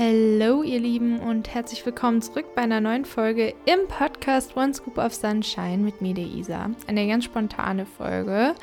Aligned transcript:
Hallo 0.00 0.62
ihr 0.62 0.80
Lieben 0.80 1.20
und 1.20 1.52
herzlich 1.52 1.84
willkommen 1.84 2.22
zurück 2.22 2.54
bei 2.54 2.62
einer 2.62 2.80
neuen 2.80 3.04
Folge 3.04 3.52
im 3.66 3.80
Podcast 3.86 4.56
One 4.56 4.72
Scoop 4.72 4.96
of 4.96 5.12
Sunshine 5.12 5.76
mit 5.76 6.00
mir, 6.00 6.14
der 6.14 6.24
Isa. 6.24 6.70
Eine 6.86 7.06
ganz 7.06 7.26
spontane 7.26 7.84
Folge, 7.84 8.54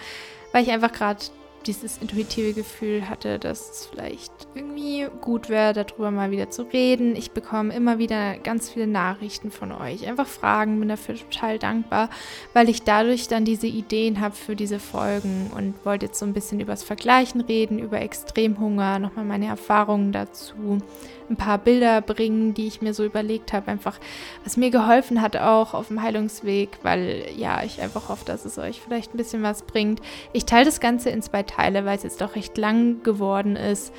weil 0.52 0.64
ich 0.64 0.72
einfach 0.72 0.92
gerade 0.92 1.20
dieses 1.68 2.00
intuitive 2.00 2.54
Gefühl 2.54 3.08
hatte, 3.08 3.38
dass 3.38 3.70
es 3.70 3.86
vielleicht 3.86 4.32
irgendwie 4.56 5.06
gut 5.22 5.50
wäre, 5.50 5.74
darüber 5.74 6.10
mal 6.10 6.32
wieder 6.32 6.50
zu 6.50 6.64
reden. 6.64 7.16
Ich 7.16 7.32
bekomme 7.32 7.76
immer 7.76 8.00
wieder 8.00 8.38
ganz 8.40 8.70
viele 8.70 8.88
Nachrichten 8.88 9.52
von 9.52 9.72
euch, 9.72 10.08
einfach 10.08 10.28
Fragen, 10.28 10.80
bin 10.80 10.90
dafür 10.90 11.16
total 11.16 11.60
dankbar, 11.60 12.10
weil 12.54 12.68
ich 12.68 12.82
dadurch 12.82 13.28
dann 13.28 13.46
diese 13.46 13.68
Ideen 13.68 14.22
habe 14.22 14.34
für 14.34 14.56
diese 14.56 14.80
Folgen 14.80 15.52
und 15.56 15.76
wollte 15.86 16.08
jetzt 16.08 16.18
so 16.18 16.26
ein 16.26 16.34
bisschen 16.34 16.60
übers 16.60 16.82
Vergleichen 16.82 17.42
reden, 17.42 17.78
über 17.78 18.02
Extremhunger, 18.02 18.98
nochmal 18.98 19.26
meine 19.26 19.48
Erfahrungen 19.48 20.12
dazu 20.12 20.80
ein 21.30 21.36
paar 21.36 21.58
Bilder 21.58 22.02
bringen, 22.02 22.54
die 22.54 22.68
ich 22.68 22.82
mir 22.82 22.94
so 22.94 23.04
überlegt 23.04 23.54
habe, 23.54 23.70
einfach 23.70 24.00
was 24.44 24.58
mir 24.58 24.72
geholfen 24.72 25.22
hat 25.22 25.36
auch 25.38 25.74
auf 25.74 25.88
dem 25.88 26.02
Heilungsweg, 26.02 26.80
weil 26.84 27.26
ja, 27.36 27.64
ich 27.64 27.82
einfach 27.82 28.10
hoffe, 28.10 28.26
dass 28.26 28.46
es 28.46 28.58
euch 28.58 28.82
vielleicht 28.82 29.14
ein 29.14 29.18
bisschen 29.18 29.44
was 29.44 29.64
bringt. 29.64 30.02
Ich 30.34 30.46
teile 30.46 30.66
das 30.66 30.80
Ganze 30.80 31.10
in 31.10 31.22
zwei 31.22 31.44
Teile, 31.44 31.86
weil 31.86 31.98
es 31.98 32.04
jetzt 32.04 32.22
doch 32.22 32.36
recht 32.36 32.58
lang 32.58 33.04
geworden 33.04 33.56
ist. 33.56 33.94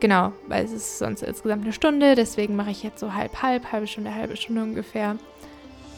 Genau, 0.00 0.32
weil 0.46 0.64
es 0.64 0.72
ist 0.72 0.98
sonst 0.98 1.22
insgesamt 1.22 1.64
eine 1.64 1.74
Stunde, 1.74 2.14
deswegen 2.14 2.56
mache 2.56 2.70
ich 2.70 2.82
jetzt 2.82 3.00
so 3.00 3.12
halb, 3.12 3.42
halb, 3.42 3.70
halbe 3.70 3.86
Stunde, 3.86 4.14
halbe 4.14 4.36
Stunde 4.36 4.62
ungefähr. 4.62 5.16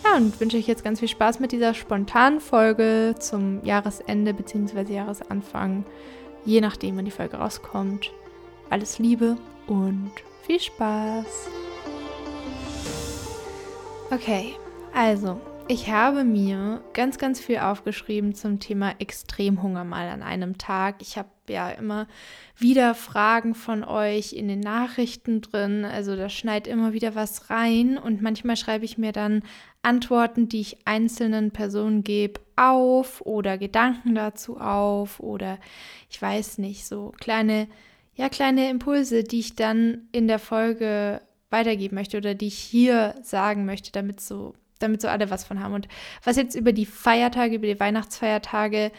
Ja, 0.05 0.17
und 0.17 0.41
wünsche 0.41 0.57
euch 0.57 0.67
jetzt 0.67 0.83
ganz 0.83 0.99
viel 0.99 1.09
Spaß 1.09 1.39
mit 1.39 1.53
dieser 1.53 1.75
spontanen 1.75 2.41
Folge 2.41 3.15
zum 3.21 3.65
Jahresende 3.65 4.35
bzw. 4.35 4.93
Jahresanfang, 4.93 5.85
je 6.45 6.61
nachdem, 6.61 6.97
wann 6.97 7.05
die 7.05 7.13
Folge 7.13 7.37
rauskommt. 7.37 8.11
Alles 8.69 8.99
Liebe 8.99 9.37
und 9.69 10.11
viel 10.43 10.61
Spaß! 10.61 11.49
Okay, 14.11 14.55
also 14.93 15.41
ich 15.69 15.89
habe 15.89 16.25
mir 16.25 16.83
ganz, 16.93 17.17
ganz 17.17 17.41
viel 17.41 17.59
aufgeschrieben 17.59 18.35
zum 18.35 18.59
Thema 18.59 18.95
Extremhunger 18.99 19.85
mal 19.85 20.09
an 20.09 20.23
einem 20.23 20.59
Tag. 20.59 20.97
Ich 21.01 21.17
habe 21.17 21.31
ja 21.49 21.71
immer 21.71 22.09
wieder 22.59 22.95
Fragen 22.95 23.55
von 23.55 23.85
euch 23.85 24.33
in 24.33 24.49
den 24.49 24.61
Nachrichten 24.61 25.41
drin. 25.41 25.85
Also 25.85 26.17
da 26.17 26.29
schneit 26.29 26.67
immer 26.67 26.93
wieder 26.93 27.15
was 27.15 27.49
rein 27.49 27.97
und 27.97 28.21
manchmal 28.21 28.57
schreibe 28.57 28.85
ich 28.85 28.99
mir 28.99 29.13
dann 29.13 29.43
Antworten, 29.83 30.49
die 30.49 30.61
ich 30.61 30.79
einzelnen 30.85 31.53
Personen 31.53 32.05
gebe, 32.05 32.41
auf 32.57 33.23
oder 33.23 33.57
Gedanken 33.57 34.15
dazu 34.15 34.59
auf 34.59 35.21
oder 35.21 35.59
ich 36.11 36.21
weiß 36.21 36.59
nicht, 36.59 36.85
so 36.87 37.15
kleine 37.19 37.69
ja, 38.15 38.29
kleine 38.29 38.69
Impulse, 38.71 39.25
die 39.25 39.41
ich 39.41 39.57
dann 39.57 40.09
in 40.13 40.29
der 40.29 40.39
Folge 40.39 41.23
weitergeben 41.51 41.95
möchte 41.95 42.17
oder 42.17 42.35
die 42.35 42.49
ich 42.49 42.59
hier 42.59 43.15
sagen 43.23 43.65
möchte, 43.65 43.93
damit 43.93 44.21
so, 44.21 44.55
damit 44.79 45.01
so 45.01 45.09
alle 45.09 45.31
was 45.31 45.45
von 45.45 45.61
haben. 45.61 45.75
Und 45.75 45.89
was 46.25 46.37
jetzt 46.37 46.55
über 46.55 46.73
die 46.73 46.87
Feiertage, 46.87 47.57
über 47.57 47.67
die 47.67 47.81
Weihnachtsfeiertage 47.81 48.93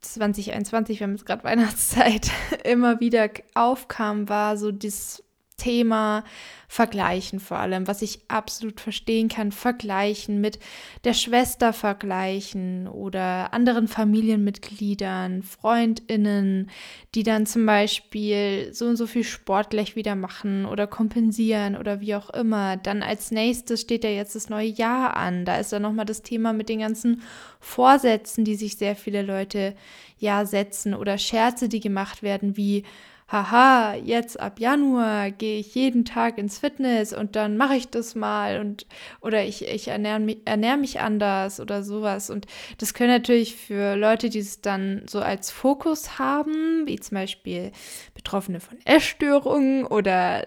2021, 0.00 1.00
wir 1.00 1.06
haben 1.06 1.14
jetzt 1.14 1.26
gerade 1.26 1.44
Weihnachtszeit, 1.44 2.30
immer 2.64 3.00
wieder 3.00 3.30
aufkam, 3.54 4.28
war 4.28 4.56
so 4.56 4.70
das 4.72 5.23
Thema 5.56 6.24
Vergleichen 6.68 7.38
vor 7.38 7.58
allem, 7.58 7.86
was 7.86 8.02
ich 8.02 8.22
absolut 8.26 8.80
verstehen 8.80 9.28
kann, 9.28 9.52
vergleichen 9.52 10.40
mit 10.40 10.58
der 11.04 11.14
Schwester 11.14 11.72
vergleichen 11.72 12.88
oder 12.88 13.54
anderen 13.54 13.86
Familienmitgliedern, 13.86 15.44
Freundinnen, 15.44 16.70
die 17.14 17.22
dann 17.22 17.46
zum 17.46 17.64
Beispiel 17.64 18.70
so 18.72 18.86
und 18.86 18.96
so 18.96 19.06
viel 19.06 19.22
Sport 19.22 19.70
gleich 19.70 19.94
wieder 19.94 20.16
machen 20.16 20.66
oder 20.66 20.88
kompensieren 20.88 21.76
oder 21.76 22.00
wie 22.00 22.16
auch 22.16 22.30
immer. 22.30 22.76
Dann 22.76 23.04
als 23.04 23.30
nächstes 23.30 23.82
steht 23.82 24.02
ja 24.02 24.10
jetzt 24.10 24.34
das 24.34 24.48
neue 24.48 24.66
Jahr 24.66 25.16
an. 25.16 25.44
Da 25.44 25.58
ist 25.58 25.72
dann 25.72 25.82
nochmal 25.82 26.06
das 26.06 26.22
Thema 26.22 26.52
mit 26.52 26.68
den 26.68 26.80
ganzen 26.80 27.22
Vorsätzen, 27.60 28.44
die 28.44 28.56
sich 28.56 28.76
sehr 28.76 28.96
viele 28.96 29.22
Leute 29.22 29.76
ja 30.18 30.44
setzen 30.44 30.94
oder 30.94 31.18
Scherze, 31.18 31.68
die 31.68 31.80
gemacht 31.80 32.24
werden, 32.24 32.56
wie 32.56 32.84
haha, 33.28 33.94
jetzt 33.94 34.38
ab 34.38 34.60
Januar 34.60 35.30
gehe 35.30 35.58
ich 35.58 35.74
jeden 35.74 36.04
Tag 36.04 36.38
ins 36.38 36.58
Fitness 36.58 37.12
und 37.12 37.36
dann 37.36 37.56
mache 37.56 37.76
ich 37.76 37.88
das 37.88 38.14
mal 38.14 38.60
und 38.60 38.86
oder 39.20 39.44
ich, 39.44 39.66
ich 39.66 39.88
ernähre 39.88 40.20
mich, 40.20 40.38
ernähr 40.44 40.76
mich 40.76 41.00
anders 41.00 41.58
oder 41.58 41.82
sowas. 41.82 42.30
Und 42.30 42.46
das 42.78 42.94
können 42.94 43.10
natürlich 43.10 43.56
für 43.56 43.96
Leute, 43.96 44.28
die 44.28 44.40
es 44.40 44.60
dann 44.60 45.02
so 45.08 45.20
als 45.20 45.50
Fokus 45.50 46.18
haben, 46.18 46.86
wie 46.86 47.00
zum 47.00 47.16
Beispiel 47.16 47.72
Betroffene 48.14 48.60
von 48.60 48.78
Essstörungen 48.84 49.86
oder 49.86 50.46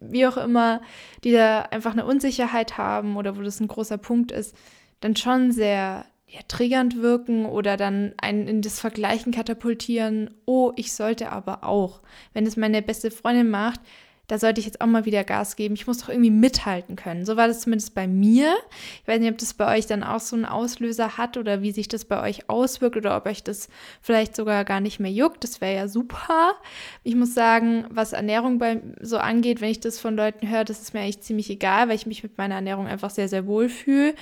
wie 0.00 0.26
auch 0.26 0.36
immer, 0.36 0.80
die 1.24 1.32
da 1.32 1.62
einfach 1.62 1.92
eine 1.92 2.06
Unsicherheit 2.06 2.78
haben 2.78 3.16
oder 3.16 3.36
wo 3.36 3.42
das 3.42 3.60
ein 3.60 3.68
großer 3.68 3.98
Punkt 3.98 4.30
ist, 4.30 4.56
dann 5.00 5.16
schon 5.16 5.50
sehr 5.50 6.06
ja, 6.32 6.40
triggernd 6.48 7.02
wirken 7.02 7.44
oder 7.44 7.76
dann 7.76 8.14
einen 8.16 8.48
in 8.48 8.62
das 8.62 8.80
Vergleichen 8.80 9.32
katapultieren. 9.32 10.30
Oh, 10.46 10.72
ich 10.76 10.94
sollte 10.94 11.30
aber 11.30 11.62
auch. 11.62 12.00
Wenn 12.32 12.46
es 12.46 12.56
meine 12.56 12.80
beste 12.80 13.10
Freundin 13.10 13.50
macht, 13.50 13.80
da 14.28 14.38
sollte 14.38 14.60
ich 14.60 14.66
jetzt 14.66 14.80
auch 14.80 14.86
mal 14.86 15.04
wieder 15.04 15.24
Gas 15.24 15.56
geben. 15.56 15.74
Ich 15.74 15.86
muss 15.86 15.98
doch 15.98 16.08
irgendwie 16.08 16.30
mithalten 16.30 16.96
können. 16.96 17.26
So 17.26 17.36
war 17.36 17.48
das 17.48 17.60
zumindest 17.60 17.94
bei 17.94 18.06
mir. 18.06 18.54
Ich 19.02 19.08
weiß 19.08 19.20
nicht, 19.20 19.30
ob 19.30 19.36
das 19.36 19.52
bei 19.52 19.76
euch 19.76 19.86
dann 19.86 20.02
auch 20.02 20.20
so 20.20 20.34
einen 20.34 20.46
Auslöser 20.46 21.18
hat 21.18 21.36
oder 21.36 21.60
wie 21.60 21.70
sich 21.70 21.86
das 21.86 22.06
bei 22.06 22.22
euch 22.22 22.48
auswirkt 22.48 22.96
oder 22.96 23.14
ob 23.14 23.26
euch 23.26 23.42
das 23.42 23.68
vielleicht 24.00 24.34
sogar 24.34 24.64
gar 24.64 24.80
nicht 24.80 25.00
mehr 25.00 25.10
juckt. 25.10 25.44
Das 25.44 25.60
wäre 25.60 25.74
ja 25.74 25.86
super. 25.86 26.54
Ich 27.02 27.14
muss 27.14 27.34
sagen, 27.34 27.84
was 27.90 28.14
Ernährung 28.14 28.56
bei 28.56 28.80
so 29.02 29.18
angeht, 29.18 29.60
wenn 29.60 29.70
ich 29.70 29.80
das 29.80 29.98
von 29.98 30.16
Leuten 30.16 30.48
höre, 30.48 30.64
das 30.64 30.80
ist 30.80 30.94
mir 30.94 31.00
eigentlich 31.00 31.20
ziemlich 31.20 31.50
egal, 31.50 31.88
weil 31.88 31.96
ich 31.96 32.06
mich 32.06 32.22
mit 32.22 32.38
meiner 32.38 32.54
Ernährung 32.54 32.86
einfach 32.86 33.10
sehr, 33.10 33.28
sehr 33.28 33.46
wohl 33.46 33.68
fühle. 33.68 34.14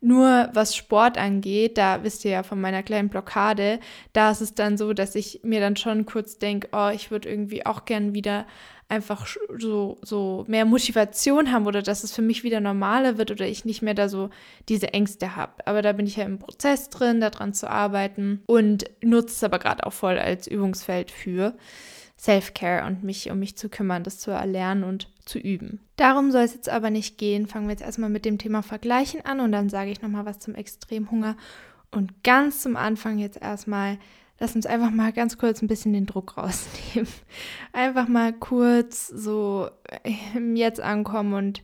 Nur 0.00 0.50
was 0.52 0.76
Sport 0.76 1.16
angeht, 1.16 1.78
da 1.78 2.04
wisst 2.04 2.24
ihr 2.24 2.30
ja 2.30 2.42
von 2.42 2.60
meiner 2.60 2.82
kleinen 2.82 3.08
Blockade, 3.08 3.80
da 4.12 4.30
ist 4.30 4.42
es 4.42 4.54
dann 4.54 4.76
so, 4.76 4.92
dass 4.92 5.14
ich 5.14 5.40
mir 5.42 5.60
dann 5.60 5.76
schon 5.76 6.04
kurz 6.04 6.38
denke, 6.38 6.68
oh, 6.72 6.90
ich 6.94 7.10
würde 7.10 7.28
irgendwie 7.30 7.64
auch 7.64 7.86
gern 7.86 8.12
wieder 8.12 8.46
einfach 8.88 9.26
so, 9.58 9.98
so 10.02 10.44
mehr 10.46 10.64
Motivation 10.64 11.50
haben 11.52 11.66
oder 11.66 11.82
dass 11.82 12.04
es 12.04 12.12
für 12.12 12.22
mich 12.22 12.44
wieder 12.44 12.60
normaler 12.60 13.18
wird 13.18 13.30
oder 13.30 13.46
ich 13.46 13.64
nicht 13.64 13.82
mehr 13.82 13.94
da 13.94 14.08
so 14.08 14.30
diese 14.68 14.92
Ängste 14.92 15.34
habe. 15.34 15.66
Aber 15.66 15.82
da 15.82 15.92
bin 15.92 16.06
ich 16.06 16.16
ja 16.16 16.24
im 16.24 16.38
Prozess 16.38 16.88
drin, 16.88 17.20
daran 17.20 17.52
zu 17.52 17.68
arbeiten 17.68 18.42
und 18.46 18.84
nutze 19.02 19.34
es 19.34 19.44
aber 19.44 19.58
gerade 19.58 19.86
auch 19.86 19.92
voll 19.92 20.18
als 20.18 20.46
Übungsfeld 20.46 21.10
für. 21.10 21.56
Self-Care 22.18 22.86
und 22.86 23.04
mich 23.04 23.30
um 23.30 23.38
mich 23.38 23.58
zu 23.58 23.68
kümmern, 23.68 24.02
das 24.02 24.18
zu 24.18 24.30
erlernen 24.30 24.84
und 24.84 25.08
zu 25.26 25.38
üben. 25.38 25.80
Darum 25.96 26.30
soll 26.32 26.42
es 26.42 26.54
jetzt 26.54 26.68
aber 26.68 26.88
nicht 26.88 27.18
gehen. 27.18 27.46
Fangen 27.46 27.66
wir 27.66 27.72
jetzt 27.72 27.82
erstmal 27.82 28.08
mit 28.08 28.24
dem 28.24 28.38
Thema 28.38 28.62
Vergleichen 28.62 29.24
an 29.24 29.40
und 29.40 29.52
dann 29.52 29.68
sage 29.68 29.90
ich 29.90 30.00
nochmal 30.00 30.24
was 30.24 30.38
zum 30.38 30.54
Extremhunger. 30.54 31.36
Und 31.90 32.24
ganz 32.24 32.60
zum 32.60 32.76
Anfang 32.76 33.18
jetzt 33.18 33.40
erstmal, 33.40 33.98
lass 34.38 34.54
uns 34.54 34.66
einfach 34.66 34.90
mal 34.90 35.12
ganz 35.12 35.38
kurz 35.38 35.62
ein 35.62 35.68
bisschen 35.68 35.92
den 35.92 36.06
Druck 36.06 36.36
rausnehmen. 36.36 37.08
Einfach 37.72 38.08
mal 38.08 38.32
kurz 38.32 39.08
so 39.08 39.68
Jetzt 40.54 40.80
ankommen 40.80 41.34
und 41.34 41.62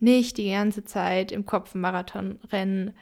nicht 0.00 0.38
die 0.38 0.50
ganze 0.50 0.84
Zeit 0.84 1.32
im 1.32 1.46
Kopf 1.46 1.74
Marathon 1.74 2.38
rennen 2.50 2.94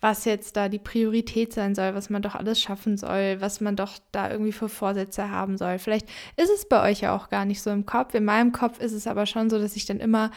was 0.00 0.24
jetzt 0.24 0.56
da 0.56 0.68
die 0.68 0.78
Priorität 0.78 1.52
sein 1.52 1.74
soll, 1.74 1.94
was 1.94 2.10
man 2.10 2.22
doch 2.22 2.34
alles 2.34 2.60
schaffen 2.60 2.96
soll, 2.96 3.40
was 3.40 3.60
man 3.60 3.76
doch 3.76 3.94
da 4.12 4.30
irgendwie 4.30 4.52
für 4.52 4.68
Vorsätze 4.68 5.30
haben 5.30 5.56
soll. 5.56 5.78
Vielleicht 5.78 6.08
ist 6.36 6.50
es 6.50 6.68
bei 6.68 6.88
euch 6.88 7.00
ja 7.00 7.16
auch 7.16 7.28
gar 7.28 7.44
nicht 7.44 7.62
so 7.62 7.70
im 7.70 7.86
Kopf. 7.86 8.14
In 8.14 8.24
meinem 8.24 8.52
Kopf 8.52 8.78
ist 8.78 8.92
es 8.92 9.06
aber 9.06 9.26
schon 9.26 9.48
so, 9.48 9.58
dass 9.58 9.74
ich 9.74 9.86
dann 9.86 10.00
immer 10.00 10.30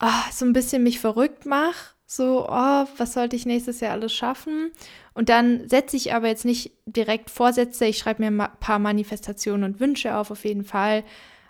oh, 0.00 0.30
so 0.30 0.44
ein 0.44 0.52
bisschen 0.52 0.82
mich 0.82 1.00
verrückt 1.00 1.46
mache. 1.46 1.95
So, 2.06 2.46
oh, 2.48 2.84
was 2.96 3.12
sollte 3.14 3.34
ich 3.34 3.46
nächstes 3.46 3.80
Jahr 3.80 3.92
alles 3.92 4.12
schaffen? 4.12 4.70
Und 5.12 5.28
dann 5.28 5.68
setze 5.68 5.96
ich 5.96 6.14
aber 6.14 6.28
jetzt 6.28 6.44
nicht 6.44 6.70
direkt 6.86 7.30
Vorsätze. 7.30 7.84
Ich 7.86 7.98
schreibe 7.98 8.22
mir 8.22 8.30
ein 8.30 8.50
paar 8.60 8.78
Manifestationen 8.78 9.64
und 9.64 9.80
Wünsche 9.80 10.16
auf, 10.16 10.30
auf 10.30 10.44
jeden 10.44 10.62
Fall. 10.62 11.02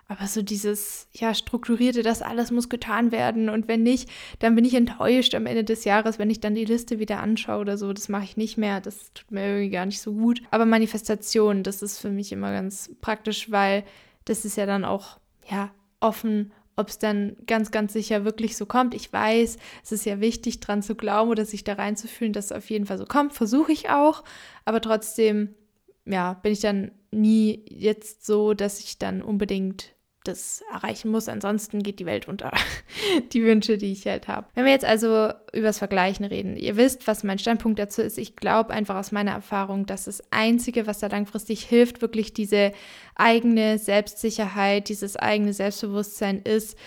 Aber 0.07 0.25
so 0.25 0.41
dieses, 0.41 1.09
ja, 1.11 1.33
strukturierte, 1.33 2.01
das 2.01 2.21
alles 2.21 2.49
muss 2.49 2.69
getan 2.69 3.11
werden. 3.11 3.49
Und 3.49 3.67
wenn 3.67 3.83
nicht, 3.83 4.09
dann 4.39 4.55
bin 4.55 4.65
ich 4.65 4.73
enttäuscht 4.73 5.35
am 5.35 5.45
Ende 5.45 5.63
des 5.63 5.83
Jahres, 5.83 6.17
wenn 6.17 6.29
ich 6.29 6.39
dann 6.39 6.55
die 6.55 6.65
Liste 6.65 6.97
wieder 6.97 7.19
anschaue 7.19 7.59
oder 7.59 7.77
so. 7.77 7.91
Das 7.93 8.09
mache 8.09 8.23
ich 8.23 8.37
nicht 8.37 8.57
mehr. 8.57 8.81
Das 8.81 9.11
tut 9.13 9.29
mir 9.31 9.45
irgendwie 9.45 9.69
gar 9.69 9.85
nicht 9.85 10.01
so 10.01 10.13
gut. 10.13 10.41
Aber 10.49 10.65
Manifestation, 10.65 11.61
das 11.61 11.81
ist 11.83 11.99
für 11.99 12.09
mich 12.09 12.31
immer 12.31 12.51
ganz 12.51 12.89
praktisch, 13.01 13.51
weil 13.51 13.83
das 14.25 14.45
ist 14.45 14.57
ja 14.57 14.65
dann 14.65 14.85
auch, 14.85 15.19
ja, 15.49 15.71
offen, 15.99 16.51
ob 16.77 16.89
es 16.89 16.99
dann 16.99 17.35
ganz, 17.47 17.71
ganz 17.71 17.91
sicher 17.91 18.23
wirklich 18.23 18.55
so 18.55 18.65
kommt. 18.65 18.93
Ich 18.93 19.11
weiß, 19.11 19.57
es 19.83 19.91
ist 19.91 20.05
ja 20.05 20.21
wichtig, 20.21 20.59
dran 20.61 20.81
zu 20.81 20.95
glauben 20.95 21.31
oder 21.31 21.43
sich 21.43 21.63
da 21.63 21.73
reinzufühlen, 21.73 22.33
dass 22.33 22.45
es 22.45 22.51
auf 22.51 22.69
jeden 22.69 22.85
Fall 22.85 22.99
so 22.99 23.05
kommt. 23.05 23.33
Versuche 23.33 23.71
ich 23.71 23.89
auch. 23.89 24.23
Aber 24.63 24.79
trotzdem, 24.79 25.55
ja, 26.05 26.33
bin 26.35 26.53
ich 26.53 26.61
dann 26.61 26.91
nie 27.11 27.65
jetzt 27.67 28.25
so, 28.25 28.53
dass 28.53 28.79
ich 28.79 28.99
dann 28.99 29.21
unbedingt 29.21 29.96
das 30.27 30.63
erreichen 30.71 31.09
muss. 31.09 31.29
Ansonsten 31.29 31.83
geht 31.83 31.99
die 31.99 32.05
Welt 32.05 32.27
unter. 32.27 32.51
die 33.33 33.43
Wünsche, 33.43 33.77
die 33.77 33.91
ich 33.91 34.05
halt 34.05 34.27
habe. 34.27 34.47
Wenn 34.55 34.65
wir 34.65 34.71
jetzt 34.71 34.85
also 34.85 35.31
übers 35.53 35.77
Vergleichen 35.77 36.25
reden, 36.25 36.55
ihr 36.55 36.77
wisst, 36.77 37.07
was 37.07 37.23
mein 37.23 37.39
Standpunkt 37.39 37.79
dazu 37.79 38.01
ist. 38.01 38.17
Ich 38.17 38.35
glaube 38.35 38.71
einfach 38.71 38.95
aus 38.95 39.11
meiner 39.11 39.31
Erfahrung, 39.31 39.85
dass 39.85 40.05
das 40.05 40.21
Einzige, 40.31 40.87
was 40.87 40.99
da 40.99 41.07
langfristig 41.07 41.63
hilft, 41.63 42.01
wirklich 42.01 42.33
diese 42.33 42.71
eigene 43.15 43.79
Selbstsicherheit, 43.79 44.89
dieses 44.89 45.15
eigene 45.15 45.53
Selbstbewusstsein 45.53 46.41
ist, 46.41 46.77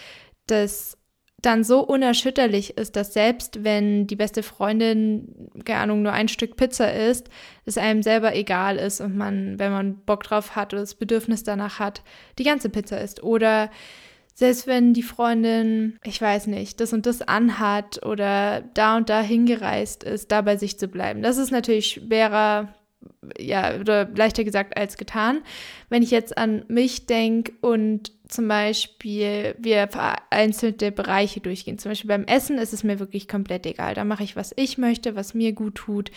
dass 0.47 1.00
dann 1.43 1.65
so 1.65 1.81
unerschütterlich 1.81 2.77
ist, 2.77 2.97
dass 2.97 3.13
selbst 3.13 3.65
wenn 3.65 4.07
die 4.07 4.17
beste 4.17 4.43
Freundin, 4.43 5.51
keine 5.65 5.81
Ahnung, 5.81 6.03
nur 6.03 6.13
ein 6.13 6.29
Stück 6.29 6.57
Pizza 6.57 6.93
isst, 6.93 7.29
es 7.65 7.79
einem 7.79 8.03
selber 8.03 8.35
egal 8.35 8.77
ist 8.77 9.01
und 9.01 9.17
man, 9.17 9.59
wenn 9.59 9.73
man 9.73 9.97
Bock 10.05 10.23
drauf 10.25 10.57
hat 10.57 10.73
oder 10.73 10.83
das 10.83 10.95
Bedürfnis 10.95 11.43
danach 11.43 11.79
hat, 11.79 12.03
die 12.39 12.45
ganze 12.45 12.69
Pizza 12.69 13.01
isst. 13.01 13.23
Oder 13.23 13.71
selbst 14.35 14.67
wenn 14.67 14.95
die 14.95 15.03
Freundin, 15.03 15.99
ich 16.05 16.21
weiß 16.21 16.47
nicht, 16.47 16.81
das 16.81 16.93
und 16.93 17.07
das 17.07 17.23
anhat 17.23 18.05
oder 18.05 18.63
da 18.75 18.97
und 18.97 19.09
da 19.09 19.21
hingereist 19.21 20.05
ist, 20.05 20.33
da 20.33 20.43
bei 20.43 20.57
sich 20.57 20.79
zu 20.79 20.89
bleiben. 20.89 21.23
Das 21.23 21.39
ist 21.39 21.51
natürlich 21.51 21.89
schwerer 21.89 22.75
ja, 23.39 23.77
oder 23.79 24.09
leichter 24.15 24.45
gesagt 24.45 24.77
als 24.77 24.97
getan. 24.97 25.41
Wenn 25.89 26.03
ich 26.03 26.11
jetzt 26.11 26.37
an 26.37 26.65
mich 26.69 27.07
denke 27.07 27.53
und 27.61 28.13
zum 28.31 28.49
Beispiel 28.49 29.55
wir 29.59 29.89
vereinzelte 29.89 30.93
Bereiche 30.93 31.41
durchgehen. 31.41 31.79
Zum 31.79 31.91
Beispiel 31.91 32.09
beim 32.09 32.25
Essen 32.25 32.59
ist 32.59 32.73
es 32.73 32.85
mir 32.85 32.99
wirklich 32.99 33.29
komplett 33.29 33.67
egal. 33.67 33.95
Da 33.95 34.05
mache 34.05 34.23
ich, 34.23 34.37
was 34.37 34.53
ich 34.57 34.79
möchte, 34.79 35.17
was 35.17 35.35
mir 35.35 35.53
gut 35.53 35.75
tut. 35.75 36.11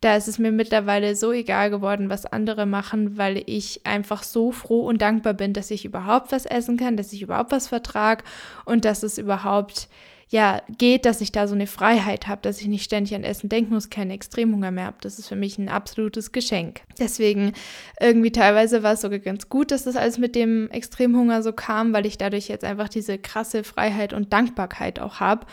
Da 0.00 0.16
ist 0.16 0.28
es 0.28 0.38
mir 0.38 0.52
mittlerweile 0.52 1.16
so 1.16 1.32
egal 1.32 1.70
geworden, 1.70 2.08
was 2.08 2.26
andere 2.26 2.66
machen, 2.66 3.18
weil 3.18 3.42
ich 3.46 3.84
einfach 3.84 4.22
so 4.22 4.52
froh 4.52 4.86
und 4.86 5.02
dankbar 5.02 5.34
bin, 5.34 5.52
dass 5.52 5.70
ich 5.70 5.84
überhaupt 5.84 6.32
was 6.32 6.46
essen 6.46 6.76
kann, 6.76 6.96
dass 6.96 7.12
ich 7.12 7.22
überhaupt 7.22 7.52
was 7.52 7.68
vertrage 7.68 8.24
und 8.64 8.84
dass 8.84 9.02
es 9.02 9.18
überhaupt 9.18 9.88
ja, 10.28 10.60
geht, 10.76 11.06
dass 11.06 11.20
ich 11.20 11.30
da 11.30 11.46
so 11.46 11.54
eine 11.54 11.68
Freiheit 11.68 12.26
habe, 12.26 12.42
dass 12.42 12.60
ich 12.60 12.66
nicht 12.66 12.82
ständig 12.82 13.14
an 13.14 13.22
Essen 13.22 13.48
denken 13.48 13.72
muss, 13.72 13.90
keinen 13.90 14.10
Extremhunger 14.10 14.72
mehr 14.72 14.86
habe. 14.86 14.96
Das 15.00 15.20
ist 15.20 15.28
für 15.28 15.36
mich 15.36 15.56
ein 15.56 15.68
absolutes 15.68 16.32
Geschenk. 16.32 16.80
Deswegen 16.98 17.52
irgendwie 18.00 18.32
teilweise 18.32 18.82
war 18.82 18.94
es 18.94 19.02
sogar 19.02 19.20
ganz 19.20 19.48
gut, 19.48 19.70
dass 19.70 19.84
das 19.84 19.94
alles 19.94 20.18
mit 20.18 20.34
dem 20.34 20.68
Extremhunger 20.70 21.42
so 21.42 21.52
kam, 21.52 21.92
weil 21.92 22.06
ich 22.06 22.18
dadurch 22.18 22.48
jetzt 22.48 22.64
einfach 22.64 22.88
diese 22.88 23.18
krasse 23.18 23.62
Freiheit 23.62 24.12
und 24.12 24.32
Dankbarkeit 24.32 24.98
auch 24.98 25.20
habe 25.20 25.46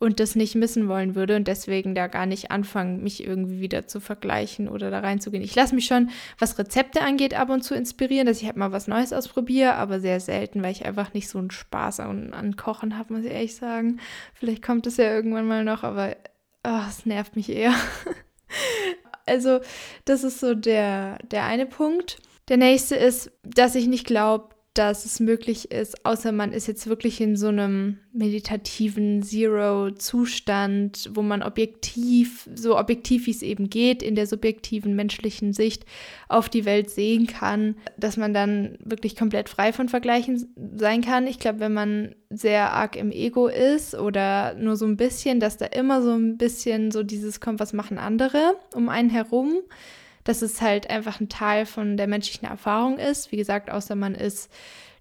und 0.00 0.18
das 0.18 0.34
nicht 0.34 0.54
missen 0.54 0.88
wollen 0.88 1.14
würde 1.14 1.36
und 1.36 1.46
deswegen 1.46 1.94
da 1.94 2.06
gar 2.06 2.24
nicht 2.24 2.50
anfangen, 2.50 3.02
mich 3.02 3.22
irgendwie 3.22 3.60
wieder 3.60 3.86
zu 3.86 4.00
vergleichen 4.00 4.66
oder 4.66 4.90
da 4.90 5.00
reinzugehen. 5.00 5.44
Ich 5.44 5.54
lasse 5.54 5.74
mich 5.74 5.84
schon, 5.84 6.08
was 6.38 6.58
Rezepte 6.58 7.02
angeht, 7.02 7.34
ab 7.34 7.50
und 7.50 7.62
zu 7.62 7.74
inspirieren, 7.74 8.26
dass 8.26 8.40
ich 8.40 8.46
halt 8.46 8.56
mal 8.56 8.72
was 8.72 8.88
Neues 8.88 9.12
ausprobiere, 9.12 9.74
aber 9.74 10.00
sehr 10.00 10.18
selten, 10.18 10.62
weil 10.62 10.72
ich 10.72 10.86
einfach 10.86 11.12
nicht 11.12 11.28
so 11.28 11.38
einen 11.38 11.50
Spaß 11.50 12.00
an, 12.00 12.32
an 12.32 12.56
Kochen 12.56 12.96
habe, 12.96 13.12
muss 13.12 13.24
ich 13.24 13.30
ehrlich 13.30 13.54
sagen. 13.54 14.00
Vielleicht 14.32 14.62
kommt 14.62 14.86
es 14.86 14.96
ja 14.96 15.04
irgendwann 15.04 15.46
mal 15.46 15.64
noch, 15.64 15.82
aber 15.84 16.16
oh, 16.66 16.80
es 16.88 17.04
nervt 17.04 17.36
mich 17.36 17.50
eher. 17.50 17.74
also, 19.26 19.60
das 20.06 20.24
ist 20.24 20.40
so 20.40 20.54
der, 20.54 21.18
der 21.30 21.44
eine 21.44 21.66
Punkt. 21.66 22.16
Der 22.48 22.56
nächste 22.56 22.96
ist, 22.96 23.30
dass 23.42 23.74
ich 23.74 23.86
nicht 23.86 24.06
glaube, 24.06 24.54
dass 24.80 25.04
es 25.04 25.20
möglich 25.20 25.70
ist, 25.70 26.06
außer 26.06 26.32
man 26.32 26.52
ist 26.52 26.66
jetzt 26.66 26.86
wirklich 26.86 27.20
in 27.20 27.36
so 27.36 27.48
einem 27.48 27.98
meditativen 28.14 29.22
Zero-Zustand, 29.22 31.10
wo 31.12 31.20
man 31.20 31.42
objektiv, 31.42 32.48
so 32.54 32.78
objektiv 32.78 33.26
wie 33.26 33.30
es 33.32 33.42
eben 33.42 33.68
geht, 33.68 34.02
in 34.02 34.14
der 34.14 34.26
subjektiven 34.26 34.96
menschlichen 34.96 35.52
Sicht 35.52 35.84
auf 36.30 36.48
die 36.48 36.64
Welt 36.64 36.88
sehen 36.88 37.26
kann, 37.26 37.76
dass 37.98 38.16
man 38.16 38.32
dann 38.32 38.78
wirklich 38.82 39.16
komplett 39.16 39.50
frei 39.50 39.74
von 39.74 39.90
Vergleichen 39.90 40.50
sein 40.76 41.02
kann. 41.02 41.26
Ich 41.26 41.38
glaube, 41.38 41.60
wenn 41.60 41.74
man 41.74 42.14
sehr 42.30 42.72
arg 42.72 42.96
im 42.96 43.12
Ego 43.12 43.48
ist 43.48 43.94
oder 43.94 44.54
nur 44.54 44.76
so 44.76 44.86
ein 44.86 44.96
bisschen, 44.96 45.40
dass 45.40 45.58
da 45.58 45.66
immer 45.66 46.00
so 46.00 46.12
ein 46.12 46.38
bisschen 46.38 46.90
so 46.90 47.02
dieses 47.02 47.38
kommt, 47.38 47.60
was 47.60 47.74
machen 47.74 47.98
andere 47.98 48.56
um 48.72 48.88
einen 48.88 49.10
herum 49.10 49.58
dass 50.24 50.42
es 50.42 50.60
halt 50.60 50.90
einfach 50.90 51.20
ein 51.20 51.28
Teil 51.28 51.66
von 51.66 51.96
der 51.96 52.06
menschlichen 52.06 52.48
Erfahrung 52.48 52.98
ist. 52.98 53.32
Wie 53.32 53.36
gesagt, 53.36 53.70
außer 53.70 53.94
man 53.94 54.14
ist 54.14 54.50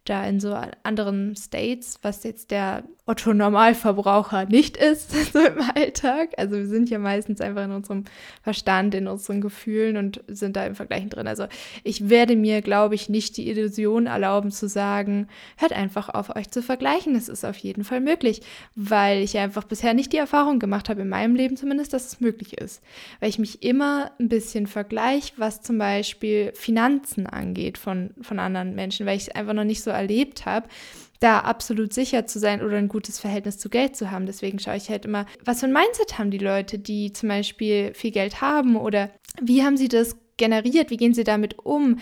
da 0.06 0.25
in 0.25 0.39
so 0.39 0.57
anderen 0.83 1.36
States, 1.36 2.00
was 2.01 2.24
jetzt 2.24 2.51
der 2.51 2.83
Otto 3.09 3.33
Normalverbraucher 3.33 4.45
nicht 4.45 4.77
ist, 4.77 5.11
so 5.33 5.39
im 5.39 5.59
Alltag. 5.73 6.29
Also 6.38 6.57
wir 6.57 6.67
sind 6.67 6.91
ja 6.91 7.00
meistens 7.00 7.41
einfach 7.41 7.65
in 7.65 7.71
unserem 7.71 8.06
Verstand, 8.44 8.94
in 8.94 9.07
unseren 9.07 9.41
Gefühlen 9.41 9.97
und 9.97 10.23
sind 10.27 10.56
da 10.56 10.63
im 10.67 10.75
Vergleichen 10.75 11.09
drin. 11.09 11.27
Also 11.27 11.47
ich 11.83 12.09
werde 12.09 12.35
mir, 12.35 12.61
glaube 12.61 12.94
ich, 12.94 13.09
nicht 13.09 13.35
die 13.38 13.50
Illusion 13.50 14.06
erlauben 14.06 14.51
zu 14.51 14.69
sagen, 14.69 15.27
hört 15.57 15.73
einfach 15.73 16.09
auf, 16.09 16.35
euch 16.35 16.51
zu 16.51 16.61
vergleichen. 16.61 17.15
Das 17.15 17.29
ist 17.29 17.45
auf 17.45 17.57
jeden 17.57 17.83
Fall 17.83 18.00
möglich, 18.00 18.44
weil 18.75 19.23
ich 19.23 19.35
einfach 19.39 19.63
bisher 19.63 19.95
nicht 19.95 20.13
die 20.13 20.17
Erfahrung 20.17 20.59
gemacht 20.59 20.88
habe, 20.88 21.01
in 21.01 21.09
meinem 21.09 21.33
Leben 21.33 21.57
zumindest, 21.57 21.94
dass 21.94 22.05
es 22.05 22.19
möglich 22.19 22.59
ist. 22.59 22.83
Weil 23.19 23.29
ich 23.29 23.39
mich 23.39 23.63
immer 23.63 24.12
ein 24.19 24.29
bisschen 24.29 24.67
vergleiche, 24.67 25.33
was 25.38 25.63
zum 25.63 25.79
Beispiel 25.79 26.51
Finanzen 26.53 27.25
angeht 27.25 27.79
von, 27.79 28.12
von 28.21 28.38
anderen 28.38 28.75
Menschen, 28.75 29.07
weil 29.07 29.17
ich 29.17 29.23
es 29.23 29.35
einfach 29.35 29.53
noch 29.53 29.63
nicht 29.63 29.81
so 29.81 29.89
erlebt 29.89 30.45
habe 30.45 30.67
da 31.19 31.39
absolut 31.39 31.94
sicher 31.94 32.25
zu 32.25 32.39
sein 32.39 32.62
oder 32.62 32.77
ein 32.77 32.88
gutes 32.88 33.19
Verhältnis 33.19 33.57
zu 33.57 33.69
Geld 33.69 33.95
zu 33.95 34.10
haben. 34.10 34.25
Deswegen 34.25 34.60
schaue 34.60 34.77
ich 34.77 34.89
halt 34.89 35.06
immer, 35.06 35.25
was 35.44 35.60
für 35.60 35.66
ein 35.66 35.74
Mindset 35.74 36.18
haben 36.18 36.31
die 36.31 36.38
Leute, 36.38 36.80
die 36.80 37.12
zum 37.12 37.30
Beispiel 37.30 37.94
viel 37.94 38.12
Geld 38.12 38.42
haben 38.42 38.75
oder 38.75 39.12
wie 39.42 39.63
haben 39.63 39.77
sie 39.77 39.89
das 39.89 40.16
generiert, 40.38 40.89
wie 40.89 40.98
gehen 40.98 41.13
sie 41.13 41.25
damit 41.25 41.60
um? 41.60 42.00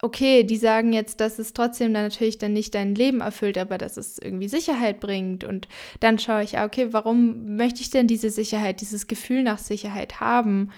Okay, 0.00 0.42
die 0.42 0.56
sagen 0.56 0.92
jetzt, 0.92 1.20
dass 1.20 1.38
es 1.38 1.52
trotzdem 1.52 1.94
dann 1.94 2.02
natürlich 2.02 2.38
dann 2.38 2.52
nicht 2.52 2.74
dein 2.74 2.96
Leben 2.96 3.20
erfüllt, 3.20 3.56
aber 3.56 3.78
dass 3.78 3.96
es 3.96 4.18
irgendwie 4.18 4.48
Sicherheit 4.48 4.98
bringt. 4.98 5.44
Und 5.44 5.68
dann 6.00 6.18
schaue 6.18 6.42
ich, 6.42 6.58
okay, 6.58 6.92
warum 6.92 7.56
möchte 7.56 7.80
ich 7.80 7.90
denn 7.90 8.08
diese 8.08 8.30
Sicherheit, 8.30 8.80
dieses 8.80 9.06
Gefühl 9.06 9.44
nach 9.44 9.58
Sicherheit 9.58 10.18
haben 10.18 10.70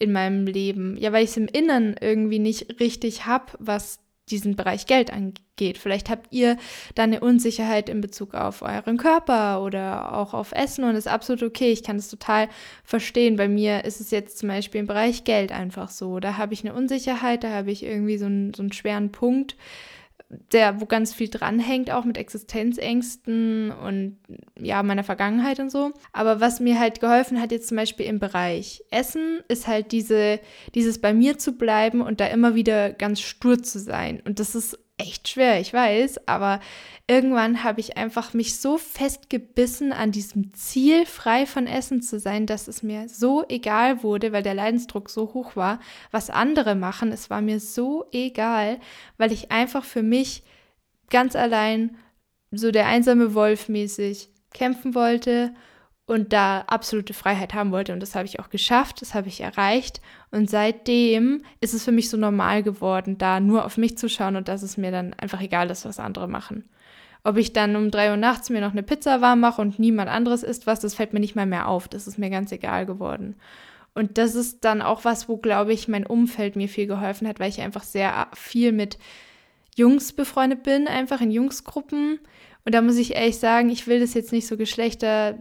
in 0.00 0.10
meinem 0.10 0.46
Leben? 0.46 0.96
Ja, 0.96 1.12
weil 1.12 1.22
ich 1.22 1.30
es 1.30 1.36
im 1.36 1.46
Inneren 1.46 1.94
irgendwie 2.00 2.40
nicht 2.40 2.80
richtig 2.80 3.24
habe, 3.24 3.52
was 3.60 4.01
diesen 4.30 4.56
Bereich 4.56 4.86
Geld 4.86 5.12
angeht. 5.12 5.78
Vielleicht 5.78 6.08
habt 6.08 6.32
ihr 6.32 6.56
da 6.94 7.02
eine 7.02 7.20
Unsicherheit 7.20 7.88
in 7.88 8.00
Bezug 8.00 8.34
auf 8.34 8.62
euren 8.62 8.96
Körper 8.96 9.62
oder 9.62 10.16
auch 10.16 10.32
auf 10.32 10.52
Essen 10.52 10.84
und 10.84 10.94
ist 10.94 11.08
absolut 11.08 11.42
okay. 11.42 11.72
Ich 11.72 11.82
kann 11.82 11.96
das 11.96 12.08
total 12.08 12.48
verstehen. 12.84 13.36
Bei 13.36 13.48
mir 13.48 13.84
ist 13.84 14.00
es 14.00 14.10
jetzt 14.10 14.38
zum 14.38 14.48
Beispiel 14.48 14.80
im 14.80 14.86
Bereich 14.86 15.24
Geld 15.24 15.52
einfach 15.52 15.90
so. 15.90 16.20
Da 16.20 16.36
habe 16.38 16.54
ich 16.54 16.64
eine 16.64 16.74
Unsicherheit, 16.74 17.44
da 17.44 17.50
habe 17.50 17.70
ich 17.70 17.82
irgendwie 17.82 18.16
so 18.16 18.26
einen, 18.26 18.54
so 18.54 18.62
einen 18.62 18.72
schweren 18.72 19.12
Punkt 19.12 19.56
der, 20.52 20.80
wo 20.80 20.86
ganz 20.86 21.12
viel 21.12 21.28
dranhängt, 21.28 21.90
auch 21.90 22.04
mit 22.04 22.16
Existenzängsten 22.16 23.70
und 23.70 24.16
ja, 24.58 24.82
meiner 24.82 25.04
Vergangenheit 25.04 25.60
und 25.60 25.70
so. 25.70 25.92
Aber 26.12 26.40
was 26.40 26.60
mir 26.60 26.78
halt 26.78 27.00
geholfen 27.00 27.40
hat, 27.40 27.52
jetzt 27.52 27.68
zum 27.68 27.76
Beispiel 27.76 28.06
im 28.06 28.18
Bereich 28.18 28.82
Essen, 28.90 29.40
ist 29.48 29.66
halt 29.66 29.92
diese, 29.92 30.40
dieses 30.74 31.00
bei 31.00 31.12
mir 31.12 31.38
zu 31.38 31.52
bleiben 31.52 32.00
und 32.00 32.20
da 32.20 32.26
immer 32.26 32.54
wieder 32.54 32.92
ganz 32.92 33.20
stur 33.20 33.62
zu 33.62 33.78
sein. 33.78 34.22
Und 34.24 34.40
das 34.40 34.54
ist 34.54 34.78
echt 35.02 35.28
schwer, 35.28 35.60
ich 35.60 35.72
weiß, 35.72 36.26
aber 36.26 36.60
irgendwann 37.06 37.64
habe 37.64 37.80
ich 37.80 37.96
einfach 37.96 38.32
mich 38.32 38.58
so 38.58 38.78
festgebissen 38.78 39.92
an 39.92 40.12
diesem 40.12 40.54
Ziel, 40.54 41.04
frei 41.06 41.46
von 41.46 41.66
Essen 41.66 42.02
zu 42.02 42.18
sein, 42.18 42.46
dass 42.46 42.68
es 42.68 42.82
mir 42.82 43.08
so 43.08 43.44
egal 43.48 44.02
wurde, 44.02 44.32
weil 44.32 44.42
der 44.42 44.54
Leidensdruck 44.54 45.10
so 45.10 45.34
hoch 45.34 45.56
war, 45.56 45.80
was 46.10 46.30
andere 46.30 46.74
machen. 46.74 47.12
Es 47.12 47.28
war 47.28 47.42
mir 47.42 47.60
so 47.60 48.06
egal, 48.12 48.78
weil 49.18 49.32
ich 49.32 49.50
einfach 49.50 49.84
für 49.84 50.02
mich 50.02 50.42
ganz 51.10 51.36
allein 51.36 51.96
so 52.50 52.70
der 52.70 52.86
einsame 52.86 53.34
Wolf 53.34 53.68
mäßig 53.68 54.30
kämpfen 54.52 54.94
wollte 54.94 55.54
und 56.06 56.32
da 56.32 56.60
absolute 56.66 57.14
Freiheit 57.14 57.54
haben 57.54 57.70
wollte. 57.70 57.92
Und 57.92 58.00
das 58.00 58.14
habe 58.14 58.26
ich 58.26 58.40
auch 58.40 58.50
geschafft, 58.50 59.00
das 59.00 59.14
habe 59.14 59.28
ich 59.28 59.40
erreicht. 59.40 60.00
Und 60.30 60.50
seitdem 60.50 61.42
ist 61.60 61.74
es 61.74 61.84
für 61.84 61.92
mich 61.92 62.10
so 62.10 62.16
normal 62.16 62.62
geworden, 62.62 63.18
da 63.18 63.40
nur 63.40 63.64
auf 63.64 63.76
mich 63.76 63.96
zu 63.96 64.08
schauen 64.08 64.36
und 64.36 64.48
dass 64.48 64.62
es 64.62 64.76
mir 64.76 64.90
dann 64.90 65.14
einfach 65.14 65.40
egal 65.40 65.70
ist, 65.70 65.84
was 65.84 66.00
andere 66.00 66.28
machen. 66.28 66.68
Ob 67.24 67.36
ich 67.36 67.52
dann 67.52 67.76
um 67.76 67.90
drei 67.90 68.10
Uhr 68.10 68.16
nachts 68.16 68.50
mir 68.50 68.60
noch 68.60 68.72
eine 68.72 68.82
Pizza 68.82 69.20
warm 69.20 69.40
mache 69.40 69.62
und 69.62 69.78
niemand 69.78 70.10
anderes 70.10 70.42
isst 70.42 70.66
was, 70.66 70.80
das 70.80 70.94
fällt 70.94 71.12
mir 71.12 71.20
nicht 71.20 71.36
mal 71.36 71.46
mehr 71.46 71.68
auf. 71.68 71.86
Das 71.86 72.08
ist 72.08 72.18
mir 72.18 72.30
ganz 72.30 72.50
egal 72.50 72.84
geworden. 72.84 73.36
Und 73.94 74.18
das 74.18 74.34
ist 74.34 74.64
dann 74.64 74.82
auch 74.82 75.04
was, 75.04 75.28
wo, 75.28 75.36
glaube 75.36 75.72
ich, 75.72 75.86
mein 75.86 76.06
Umfeld 76.06 76.56
mir 76.56 76.68
viel 76.68 76.86
geholfen 76.86 77.28
hat, 77.28 77.38
weil 77.38 77.50
ich 77.50 77.60
einfach 77.60 77.84
sehr 77.84 78.26
viel 78.34 78.72
mit 78.72 78.98
Jungs 79.76 80.12
befreundet 80.12 80.62
bin, 80.62 80.88
einfach 80.88 81.20
in 81.20 81.30
Jungsgruppen. 81.30 82.18
Und 82.64 82.74
da 82.74 82.82
muss 82.82 82.96
ich 82.96 83.14
ehrlich 83.14 83.38
sagen, 83.38 83.70
ich 83.70 83.86
will 83.86 84.00
das 84.00 84.14
jetzt 84.14 84.32
nicht 84.32 84.46
so 84.46 84.56
Geschlechter 84.56 85.38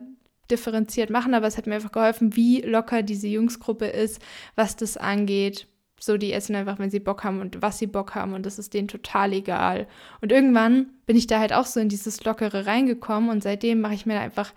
differenziert 0.51 1.09
machen, 1.09 1.33
aber 1.33 1.47
es 1.47 1.57
hat 1.57 1.67
mir 1.67 1.75
einfach 1.75 1.91
geholfen, 1.91 2.35
wie 2.35 2.61
locker 2.61 3.01
diese 3.01 3.27
Jungsgruppe 3.27 3.85
ist, 3.85 4.21
was 4.55 4.75
das 4.75 4.97
angeht. 4.97 5.67
So, 5.99 6.17
die 6.17 6.33
essen 6.33 6.55
einfach, 6.55 6.79
wenn 6.79 6.89
sie 6.89 6.99
Bock 6.99 7.23
haben 7.23 7.41
und 7.41 7.61
was 7.61 7.77
sie 7.77 7.87
Bock 7.87 8.15
haben 8.15 8.33
und 8.33 8.45
das 8.45 8.57
ist 8.57 8.73
denen 8.73 8.87
total 8.87 9.33
egal. 9.33 9.87
Und 10.19 10.31
irgendwann 10.31 10.87
bin 11.05 11.15
ich 11.15 11.27
da 11.27 11.39
halt 11.39 11.53
auch 11.53 11.67
so 11.67 11.79
in 11.79 11.89
dieses 11.89 12.23
Lockere 12.23 12.65
reingekommen 12.65 13.29
und 13.29 13.43
seitdem 13.43 13.81
mache 13.81 13.93
ich 13.93 14.07
mir 14.07 14.19
einfach, 14.19 14.51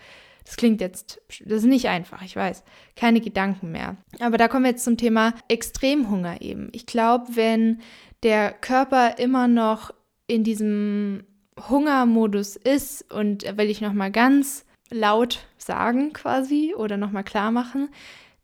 das 0.44 0.56
klingt 0.56 0.80
jetzt, 0.80 1.20
das 1.44 1.58
ist 1.58 1.68
nicht 1.68 1.88
einfach, 1.88 2.22
ich 2.22 2.34
weiß, 2.34 2.64
keine 2.96 3.20
Gedanken 3.20 3.72
mehr. 3.72 3.96
Aber 4.20 4.38
da 4.38 4.48
kommen 4.48 4.64
wir 4.64 4.70
jetzt 4.70 4.84
zum 4.84 4.96
Thema 4.96 5.34
Extremhunger 5.48 6.40
eben. 6.40 6.70
Ich 6.72 6.86
glaube, 6.86 7.36
wenn 7.36 7.80
der 8.22 8.52
Körper 8.52 9.18
immer 9.18 9.46
noch 9.46 9.92
in 10.26 10.44
diesem 10.44 11.24
Hungermodus 11.68 12.56
ist 12.56 13.12
und 13.12 13.44
will 13.56 13.70
ich 13.70 13.80
nochmal 13.80 14.10
ganz 14.10 14.64
laut 14.94 15.40
sagen 15.58 16.12
quasi 16.12 16.74
oder 16.76 16.96
nochmal 16.96 17.24
klar 17.24 17.50
machen, 17.50 17.88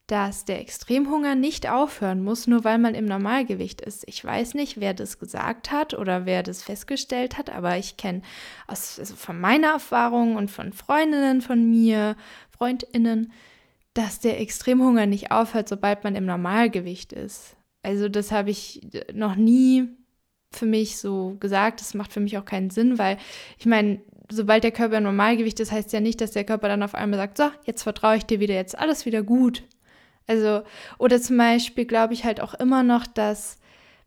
dass 0.06 0.44
der 0.44 0.60
Extremhunger 0.60 1.36
nicht 1.36 1.70
aufhören 1.70 2.24
muss, 2.24 2.48
nur 2.48 2.64
weil 2.64 2.78
man 2.78 2.96
im 2.96 3.04
Normalgewicht 3.04 3.80
ist. 3.80 4.02
Ich 4.08 4.24
weiß 4.24 4.54
nicht, 4.54 4.80
wer 4.80 4.92
das 4.92 5.20
gesagt 5.20 5.70
hat 5.70 5.94
oder 5.94 6.26
wer 6.26 6.42
das 6.42 6.64
festgestellt 6.64 7.38
hat, 7.38 7.48
aber 7.48 7.78
ich 7.78 7.96
kenne 7.96 8.22
also 8.66 9.04
von 9.14 9.40
meiner 9.40 9.68
Erfahrung 9.68 10.34
und 10.34 10.50
von 10.50 10.72
Freundinnen 10.72 11.40
von 11.40 11.70
mir, 11.70 12.16
Freundinnen, 12.50 13.32
dass 13.94 14.18
der 14.18 14.40
Extremhunger 14.40 15.06
nicht 15.06 15.30
aufhört, 15.30 15.68
sobald 15.68 16.02
man 16.02 16.16
im 16.16 16.26
Normalgewicht 16.26 17.12
ist. 17.12 17.56
Also 17.82 18.08
das 18.08 18.32
habe 18.32 18.50
ich 18.50 18.80
noch 19.12 19.36
nie 19.36 19.88
für 20.52 20.66
mich 20.66 20.98
so 20.98 21.36
gesagt. 21.38 21.80
Das 21.80 21.94
macht 21.94 22.12
für 22.12 22.20
mich 22.20 22.36
auch 22.36 22.44
keinen 22.44 22.70
Sinn, 22.70 22.98
weil 22.98 23.16
ich 23.58 23.66
meine, 23.66 24.00
sobald 24.30 24.64
der 24.64 24.72
Körper 24.72 24.98
im 24.98 25.04
Normalgewicht 25.04 25.60
ist, 25.60 25.72
heißt 25.72 25.92
ja 25.92 26.00
nicht, 26.00 26.20
dass 26.20 26.30
der 26.30 26.44
Körper 26.44 26.68
dann 26.68 26.82
auf 26.82 26.94
einmal 26.94 27.18
sagt, 27.18 27.38
so, 27.38 27.50
jetzt 27.64 27.82
vertraue 27.82 28.16
ich 28.16 28.26
dir 28.26 28.40
wieder, 28.40 28.54
jetzt 28.54 28.78
alles 28.78 29.06
wieder 29.06 29.22
gut. 29.22 29.62
Also, 30.26 30.62
oder 30.98 31.20
zum 31.20 31.36
Beispiel 31.36 31.84
glaube 31.84 32.14
ich 32.14 32.24
halt 32.24 32.40
auch 32.40 32.54
immer 32.54 32.82
noch, 32.82 33.06
dass 33.06 33.58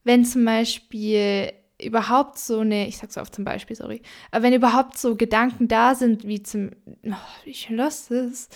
wenn 0.04 0.26
zum 0.26 0.46
Beispiel 0.46 1.52
überhaupt 1.84 2.38
so 2.38 2.60
eine, 2.60 2.88
ich 2.88 2.98
sag's 2.98 3.18
oft 3.18 3.34
zum 3.34 3.46
Beispiel, 3.46 3.76
sorry, 3.76 4.02
aber 4.32 4.44
wenn 4.44 4.54
überhaupt 4.54 4.98
so 4.98 5.16
Gedanken 5.16 5.68
da 5.68 5.96
sind, 5.96 6.28
wie 6.28 6.42
zum, 6.42 6.72
oh, 7.06 7.14
ich 7.46 7.70
lasse 7.70 8.26
es, 8.26 8.50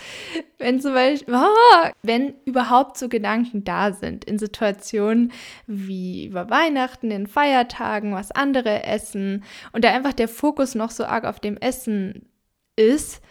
wenn 0.58 0.80
zum 0.82 0.94
Beispiel, 0.94 1.36
oh, 1.36 1.90
wenn 2.04 2.34
überhaupt 2.46 2.98
so 2.98 3.10
Gedanken 3.10 3.64
da 3.64 3.92
sind 3.94 4.26
in 4.26 4.40
Situationen 4.40 5.32
wie 5.66 6.26
über 6.26 6.50
Weihnachten, 6.50 7.12
in 7.12 7.28
Feiertagen, 7.28 8.14
was 8.14 8.32
andere 8.32 8.84
essen 8.84 9.44
und 9.72 9.84
da 9.84 9.94
einfach 9.94 10.14
der 10.14 10.28
Fokus 10.28 10.76
noch 10.76 10.92
so 10.92 11.06
arg 11.06 11.26
auf 11.26 11.40
dem 11.40 11.58
Essen 11.58 12.28
ist, 12.76 13.22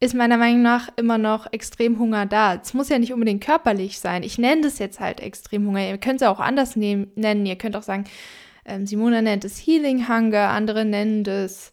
ist 0.00 0.14
meiner 0.14 0.38
Meinung 0.38 0.62
nach 0.62 0.88
immer 0.96 1.18
noch 1.18 1.52
Extremhunger 1.52 2.24
da. 2.24 2.54
Es 2.54 2.72
muss 2.72 2.88
ja 2.88 2.98
nicht 2.98 3.12
unbedingt 3.12 3.44
körperlich 3.44 4.00
sein. 4.00 4.22
Ich 4.22 4.38
nenne 4.38 4.62
das 4.62 4.78
jetzt 4.78 4.98
halt 4.98 5.20
Extremhunger. 5.20 5.86
Ihr 5.86 5.98
könnt 5.98 6.22
es 6.22 6.26
auch 6.26 6.40
anders 6.40 6.74
nehmen, 6.74 7.12
nennen. 7.16 7.44
Ihr 7.44 7.56
könnt 7.56 7.76
auch 7.76 7.82
sagen, 7.82 8.04
ähm, 8.64 8.86
Simona 8.86 9.22
nennt 9.22 9.44
es 9.44 9.58
Healing 9.58 10.08
Hunger, 10.08 10.48
andere 10.48 10.84
nennen 10.84 11.24
es, 11.24 11.72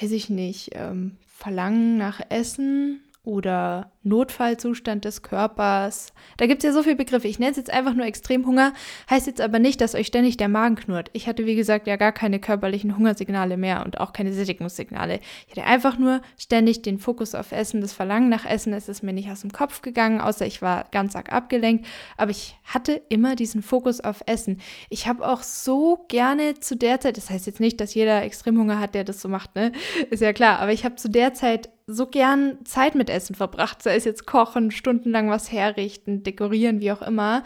weiß 0.00 0.12
ich 0.12 0.30
nicht, 0.30 0.70
ähm, 0.74 1.16
Verlangen 1.26 1.96
nach 1.98 2.20
Essen 2.30 3.00
oder 3.22 3.92
Notfallzustand 4.02 5.04
des 5.04 5.22
Körpers. 5.22 6.12
Da 6.36 6.46
gibt 6.46 6.62
es 6.62 6.68
ja 6.68 6.72
so 6.72 6.82
viele 6.82 6.96
Begriffe. 6.96 7.28
Ich 7.28 7.38
nenne 7.38 7.50
es 7.50 7.56
jetzt 7.56 7.72
einfach 7.72 7.94
nur 7.94 8.06
Extremhunger, 8.06 8.72
heißt 9.10 9.26
jetzt 9.26 9.40
aber 9.40 9.58
nicht, 9.58 9.80
dass 9.80 9.94
euch 9.94 10.06
ständig 10.06 10.36
der 10.36 10.48
Magen 10.48 10.76
knurrt. 10.76 11.10
Ich 11.12 11.26
hatte, 11.26 11.46
wie 11.46 11.56
gesagt, 11.56 11.86
ja 11.86 11.96
gar 11.96 12.12
keine 12.12 12.38
körperlichen 12.38 12.96
Hungersignale 12.96 13.56
mehr 13.56 13.84
und 13.84 14.00
auch 14.00 14.12
keine 14.12 14.32
Sättigungssignale. 14.32 15.20
Ich 15.46 15.56
hatte 15.56 15.66
einfach 15.66 15.98
nur 15.98 16.20
ständig 16.38 16.82
den 16.82 16.98
Fokus 16.98 17.34
auf 17.34 17.52
Essen, 17.52 17.80
das 17.80 17.92
Verlangen 17.92 18.28
nach 18.28 18.44
Essen. 18.44 18.72
Es 18.72 18.88
ist 18.88 19.02
mir 19.02 19.12
nicht 19.12 19.30
aus 19.30 19.40
dem 19.40 19.52
Kopf 19.52 19.82
gegangen, 19.82 20.20
außer 20.20 20.46
ich 20.46 20.62
war 20.62 20.86
ganz 20.90 21.16
arg 21.16 21.32
abgelenkt. 21.32 21.86
Aber 22.16 22.30
ich 22.30 22.56
hatte 22.64 23.02
immer 23.08 23.36
diesen 23.36 23.62
Fokus 23.62 24.00
auf 24.00 24.22
Essen. 24.26 24.60
Ich 24.90 25.06
habe 25.06 25.26
auch 25.26 25.42
so 25.42 26.04
gerne 26.08 26.54
zu 26.60 26.76
der 26.76 27.00
Zeit, 27.00 27.16
das 27.16 27.30
heißt 27.30 27.46
jetzt 27.46 27.60
nicht, 27.60 27.80
dass 27.80 27.94
jeder 27.94 28.22
Extremhunger 28.22 28.78
hat, 28.78 28.94
der 28.94 29.04
das 29.04 29.20
so 29.20 29.28
macht, 29.28 29.54
ne? 29.54 29.72
Ist 30.10 30.22
ja 30.22 30.32
klar. 30.32 30.60
Aber 30.60 30.72
ich 30.72 30.84
habe 30.84 30.96
zu 30.96 31.08
der 31.08 31.34
Zeit 31.34 31.70
so 31.90 32.06
gern 32.06 32.58
Zeit 32.66 32.94
mit 32.94 33.08
Essen 33.08 33.34
verbracht, 33.34 33.82
sei 33.88 33.96
es 33.96 34.04
jetzt 34.04 34.26
kochen, 34.26 34.70
stundenlang 34.70 35.30
was 35.30 35.50
herrichten, 35.50 36.22
dekorieren, 36.22 36.80
wie 36.80 36.92
auch 36.92 37.02
immer. 37.02 37.42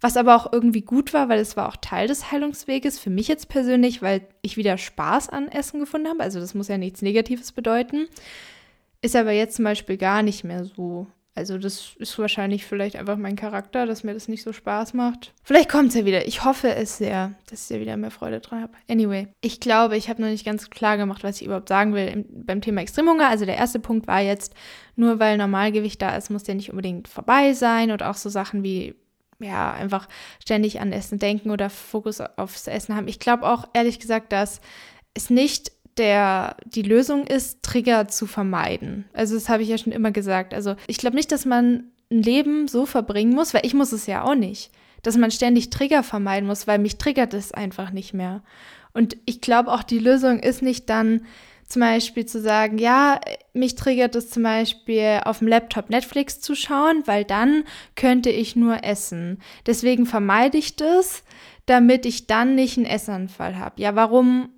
Was 0.00 0.16
aber 0.16 0.36
auch 0.36 0.52
irgendwie 0.52 0.82
gut 0.82 1.14
war, 1.14 1.28
weil 1.28 1.40
es 1.40 1.56
war 1.56 1.68
auch 1.68 1.76
Teil 1.76 2.06
des 2.06 2.30
Heilungsweges 2.30 2.98
für 2.98 3.08
mich 3.08 3.28
jetzt 3.28 3.48
persönlich, 3.48 4.02
weil 4.02 4.20
ich 4.42 4.58
wieder 4.58 4.76
Spaß 4.76 5.30
an 5.30 5.48
Essen 5.48 5.80
gefunden 5.80 6.08
habe. 6.08 6.22
Also 6.22 6.38
das 6.38 6.54
muss 6.54 6.68
ja 6.68 6.76
nichts 6.76 7.00
Negatives 7.00 7.52
bedeuten. 7.52 8.06
Ist 9.00 9.16
aber 9.16 9.32
jetzt 9.32 9.56
zum 9.56 9.64
Beispiel 9.64 9.96
gar 9.96 10.22
nicht 10.22 10.44
mehr 10.44 10.64
so. 10.64 11.06
Also 11.36 11.58
das 11.58 11.92
ist 11.98 12.18
wahrscheinlich 12.18 12.64
vielleicht 12.64 12.96
einfach 12.96 13.18
mein 13.18 13.36
Charakter, 13.36 13.84
dass 13.84 14.04
mir 14.04 14.14
das 14.14 14.26
nicht 14.26 14.42
so 14.42 14.54
Spaß 14.54 14.94
macht. 14.94 15.34
Vielleicht 15.44 15.68
kommt 15.68 15.90
es 15.90 15.94
ja 15.94 16.06
wieder. 16.06 16.26
Ich 16.26 16.44
hoffe 16.44 16.74
es 16.74 16.96
sehr, 16.96 17.34
dass 17.50 17.64
ich 17.64 17.76
ja 17.76 17.80
wieder 17.80 17.98
mehr 17.98 18.10
Freude 18.10 18.40
dran 18.40 18.62
habe. 18.62 18.72
Anyway, 18.88 19.28
ich 19.42 19.60
glaube, 19.60 19.98
ich 19.98 20.08
habe 20.08 20.22
noch 20.22 20.30
nicht 20.30 20.46
ganz 20.46 20.70
klar 20.70 20.96
gemacht, 20.96 21.24
was 21.24 21.40
ich 21.40 21.46
überhaupt 21.46 21.68
sagen 21.68 21.92
will 21.92 22.08
im, 22.08 22.46
beim 22.46 22.62
Thema 22.62 22.80
Extremhunger. 22.80 23.28
Also 23.28 23.44
der 23.44 23.58
erste 23.58 23.78
Punkt 23.78 24.06
war 24.06 24.22
jetzt, 24.22 24.54
nur 24.96 25.18
weil 25.18 25.36
Normalgewicht 25.36 26.00
da 26.00 26.16
ist, 26.16 26.30
muss 26.30 26.44
der 26.44 26.54
nicht 26.54 26.70
unbedingt 26.70 27.06
vorbei 27.06 27.52
sein. 27.52 27.90
Und 27.90 28.02
auch 28.02 28.14
so 28.14 28.30
Sachen 28.30 28.62
wie 28.62 28.94
ja, 29.38 29.74
einfach 29.74 30.08
ständig 30.42 30.80
an 30.80 30.92
Essen 30.92 31.18
denken 31.18 31.50
oder 31.50 31.68
Fokus 31.68 32.20
aufs 32.20 32.66
Essen 32.66 32.96
haben. 32.96 33.08
Ich 33.08 33.18
glaube 33.18 33.46
auch 33.46 33.68
ehrlich 33.74 34.00
gesagt, 34.00 34.32
dass 34.32 34.62
es 35.12 35.30
nicht 35.30 35.72
der, 35.98 36.56
die 36.64 36.82
Lösung 36.82 37.26
ist, 37.26 37.62
Trigger 37.62 38.08
zu 38.08 38.26
vermeiden. 38.26 39.06
Also 39.12 39.34
das 39.34 39.48
habe 39.48 39.62
ich 39.62 39.68
ja 39.68 39.78
schon 39.78 39.92
immer 39.92 40.10
gesagt. 40.10 40.54
Also 40.54 40.76
ich 40.86 40.98
glaube 40.98 41.16
nicht, 41.16 41.32
dass 41.32 41.44
man 41.44 41.90
ein 42.10 42.22
Leben 42.22 42.68
so 42.68 42.86
verbringen 42.86 43.34
muss, 43.34 43.54
weil 43.54 43.66
ich 43.66 43.74
muss 43.74 43.92
es 43.92 44.06
ja 44.06 44.22
auch 44.22 44.34
nicht, 44.34 44.70
dass 45.02 45.16
man 45.16 45.30
ständig 45.30 45.70
Trigger 45.70 46.02
vermeiden 46.02 46.46
muss, 46.46 46.66
weil 46.66 46.78
mich 46.78 46.98
triggert 46.98 47.34
es 47.34 47.52
einfach 47.52 47.90
nicht 47.90 48.14
mehr. 48.14 48.42
Und 48.92 49.16
ich 49.26 49.40
glaube 49.40 49.72
auch, 49.72 49.82
die 49.82 49.98
Lösung 49.98 50.38
ist 50.38 50.62
nicht 50.62 50.88
dann 50.88 51.22
zum 51.66 51.80
Beispiel 51.80 52.26
zu 52.26 52.40
sagen, 52.40 52.78
ja, 52.78 53.20
mich 53.52 53.74
triggert 53.74 54.14
es 54.14 54.30
zum 54.30 54.44
Beispiel 54.44 55.20
auf 55.24 55.40
dem 55.40 55.48
Laptop 55.48 55.90
Netflix 55.90 56.40
zu 56.40 56.54
schauen, 56.54 57.02
weil 57.06 57.24
dann 57.24 57.64
könnte 57.96 58.30
ich 58.30 58.54
nur 58.54 58.84
essen. 58.84 59.40
Deswegen 59.66 60.06
vermeide 60.06 60.58
ich 60.58 60.76
das, 60.76 61.24
damit 61.66 62.06
ich 62.06 62.28
dann 62.28 62.54
nicht 62.54 62.76
einen 62.76 62.86
Essanfall 62.86 63.58
habe. 63.58 63.82
Ja, 63.82 63.96
warum 63.96 64.48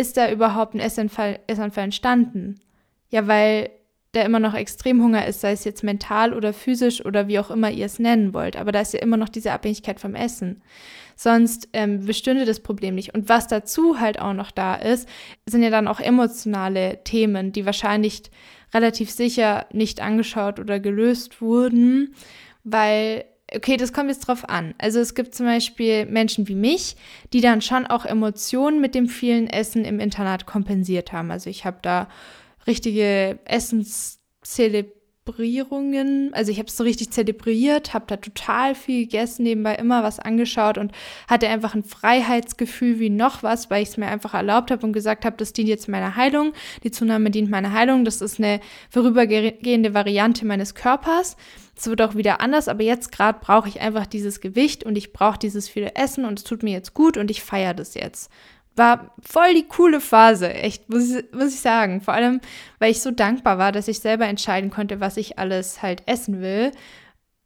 ist 0.00 0.16
da 0.16 0.30
überhaupt 0.30 0.74
ein 0.74 0.80
Essanfall, 0.80 1.40
Essanfall 1.46 1.84
entstanden? 1.84 2.60
Ja, 3.10 3.26
weil 3.26 3.70
da 4.12 4.22
immer 4.22 4.40
noch 4.40 4.54
Extremhunger 4.54 5.26
ist, 5.26 5.40
sei 5.40 5.52
es 5.52 5.64
jetzt 5.64 5.84
mental 5.84 6.34
oder 6.34 6.52
physisch 6.52 7.04
oder 7.04 7.28
wie 7.28 7.38
auch 7.38 7.50
immer 7.50 7.70
ihr 7.70 7.86
es 7.86 8.00
nennen 8.00 8.34
wollt. 8.34 8.56
Aber 8.56 8.72
da 8.72 8.80
ist 8.80 8.92
ja 8.92 9.00
immer 9.00 9.16
noch 9.16 9.28
diese 9.28 9.52
Abhängigkeit 9.52 10.00
vom 10.00 10.16
Essen. 10.16 10.62
Sonst 11.14 11.68
ähm, 11.74 12.04
bestünde 12.06 12.44
das 12.44 12.60
Problem 12.60 12.94
nicht. 12.94 13.14
Und 13.14 13.28
was 13.28 13.46
dazu 13.46 14.00
halt 14.00 14.20
auch 14.20 14.32
noch 14.32 14.50
da 14.50 14.74
ist, 14.74 15.08
sind 15.46 15.62
ja 15.62 15.70
dann 15.70 15.86
auch 15.86 16.00
emotionale 16.00 17.04
Themen, 17.04 17.52
die 17.52 17.66
wahrscheinlich 17.66 18.22
relativ 18.74 19.10
sicher 19.10 19.66
nicht 19.72 20.00
angeschaut 20.00 20.58
oder 20.58 20.80
gelöst 20.80 21.40
wurden, 21.40 22.14
weil 22.64 23.24
okay, 23.54 23.76
das 23.76 23.92
kommt 23.92 24.08
jetzt 24.08 24.26
drauf 24.28 24.48
an. 24.48 24.74
Also 24.78 25.00
es 25.00 25.14
gibt 25.14 25.34
zum 25.34 25.44
Beispiel 25.46 26.06
Menschen 26.06 26.46
wie 26.48 26.54
mich, 26.54 26.96
die 27.32 27.40
dann 27.40 27.62
schon 27.62 27.86
auch 27.86 28.04
Emotionen 28.04 28.80
mit 28.80 28.94
dem 28.94 29.08
vielen 29.08 29.48
Essen 29.48 29.84
im 29.84 29.98
Internat 30.00 30.46
kompensiert 30.46 31.12
haben. 31.12 31.30
Also 31.30 31.48
ich 31.50 31.64
habe 31.64 31.78
da 31.82 32.08
richtige 32.66 33.38
Essenszelebrierungen, 33.44 36.34
also 36.34 36.50
ich 36.52 36.58
habe 36.58 36.68
es 36.68 36.76
so 36.76 36.84
richtig 36.84 37.10
zelebriert, 37.10 37.94
habe 37.94 38.04
da 38.06 38.18
total 38.18 38.74
viel 38.74 39.04
gegessen, 39.04 39.44
nebenbei 39.44 39.76
immer 39.76 40.02
was 40.02 40.20
angeschaut 40.20 40.76
und 40.78 40.92
hatte 41.26 41.48
einfach 41.48 41.74
ein 41.74 41.84
Freiheitsgefühl 41.84 43.00
wie 43.00 43.10
noch 43.10 43.42
was, 43.42 43.70
weil 43.70 43.82
ich 43.82 43.88
es 43.90 43.96
mir 43.96 44.08
einfach 44.08 44.34
erlaubt 44.34 44.70
habe 44.70 44.86
und 44.86 44.92
gesagt 44.92 45.24
habe, 45.24 45.36
das 45.36 45.52
dient 45.52 45.68
jetzt 45.68 45.88
meiner 45.88 46.16
Heilung, 46.16 46.52
die 46.84 46.90
Zunahme 46.90 47.30
dient 47.30 47.50
meiner 47.50 47.72
Heilung, 47.72 48.04
das 48.04 48.20
ist 48.20 48.38
eine 48.38 48.60
vorübergehende 48.90 49.94
Variante 49.94 50.44
meines 50.44 50.74
Körpers 50.74 51.36
es 51.80 51.86
wird 51.86 52.02
auch 52.02 52.14
wieder 52.14 52.42
anders, 52.42 52.68
aber 52.68 52.82
jetzt 52.82 53.10
gerade 53.10 53.38
brauche 53.40 53.68
ich 53.68 53.80
einfach 53.80 54.06
dieses 54.06 54.42
Gewicht 54.42 54.84
und 54.84 54.96
ich 54.96 55.14
brauche 55.14 55.38
dieses 55.38 55.66
viele 55.66 55.94
Essen 55.94 56.26
und 56.26 56.38
es 56.38 56.44
tut 56.44 56.62
mir 56.62 56.72
jetzt 56.72 56.92
gut 56.92 57.16
und 57.16 57.30
ich 57.30 57.42
feiere 57.42 57.72
das 57.72 57.94
jetzt. 57.94 58.30
War 58.76 59.14
voll 59.22 59.54
die 59.54 59.66
coole 59.66 60.00
Phase, 60.00 60.52
echt, 60.52 60.90
muss 60.90 61.10
ich, 61.10 61.24
muss 61.32 61.54
ich 61.54 61.60
sagen. 61.60 62.02
Vor 62.02 62.12
allem, 62.12 62.40
weil 62.78 62.90
ich 62.90 63.00
so 63.00 63.10
dankbar 63.10 63.56
war, 63.56 63.72
dass 63.72 63.88
ich 63.88 64.00
selber 64.00 64.26
entscheiden 64.26 64.70
konnte, 64.70 65.00
was 65.00 65.16
ich 65.16 65.38
alles 65.38 65.80
halt 65.80 66.02
essen 66.06 66.42
will 66.42 66.70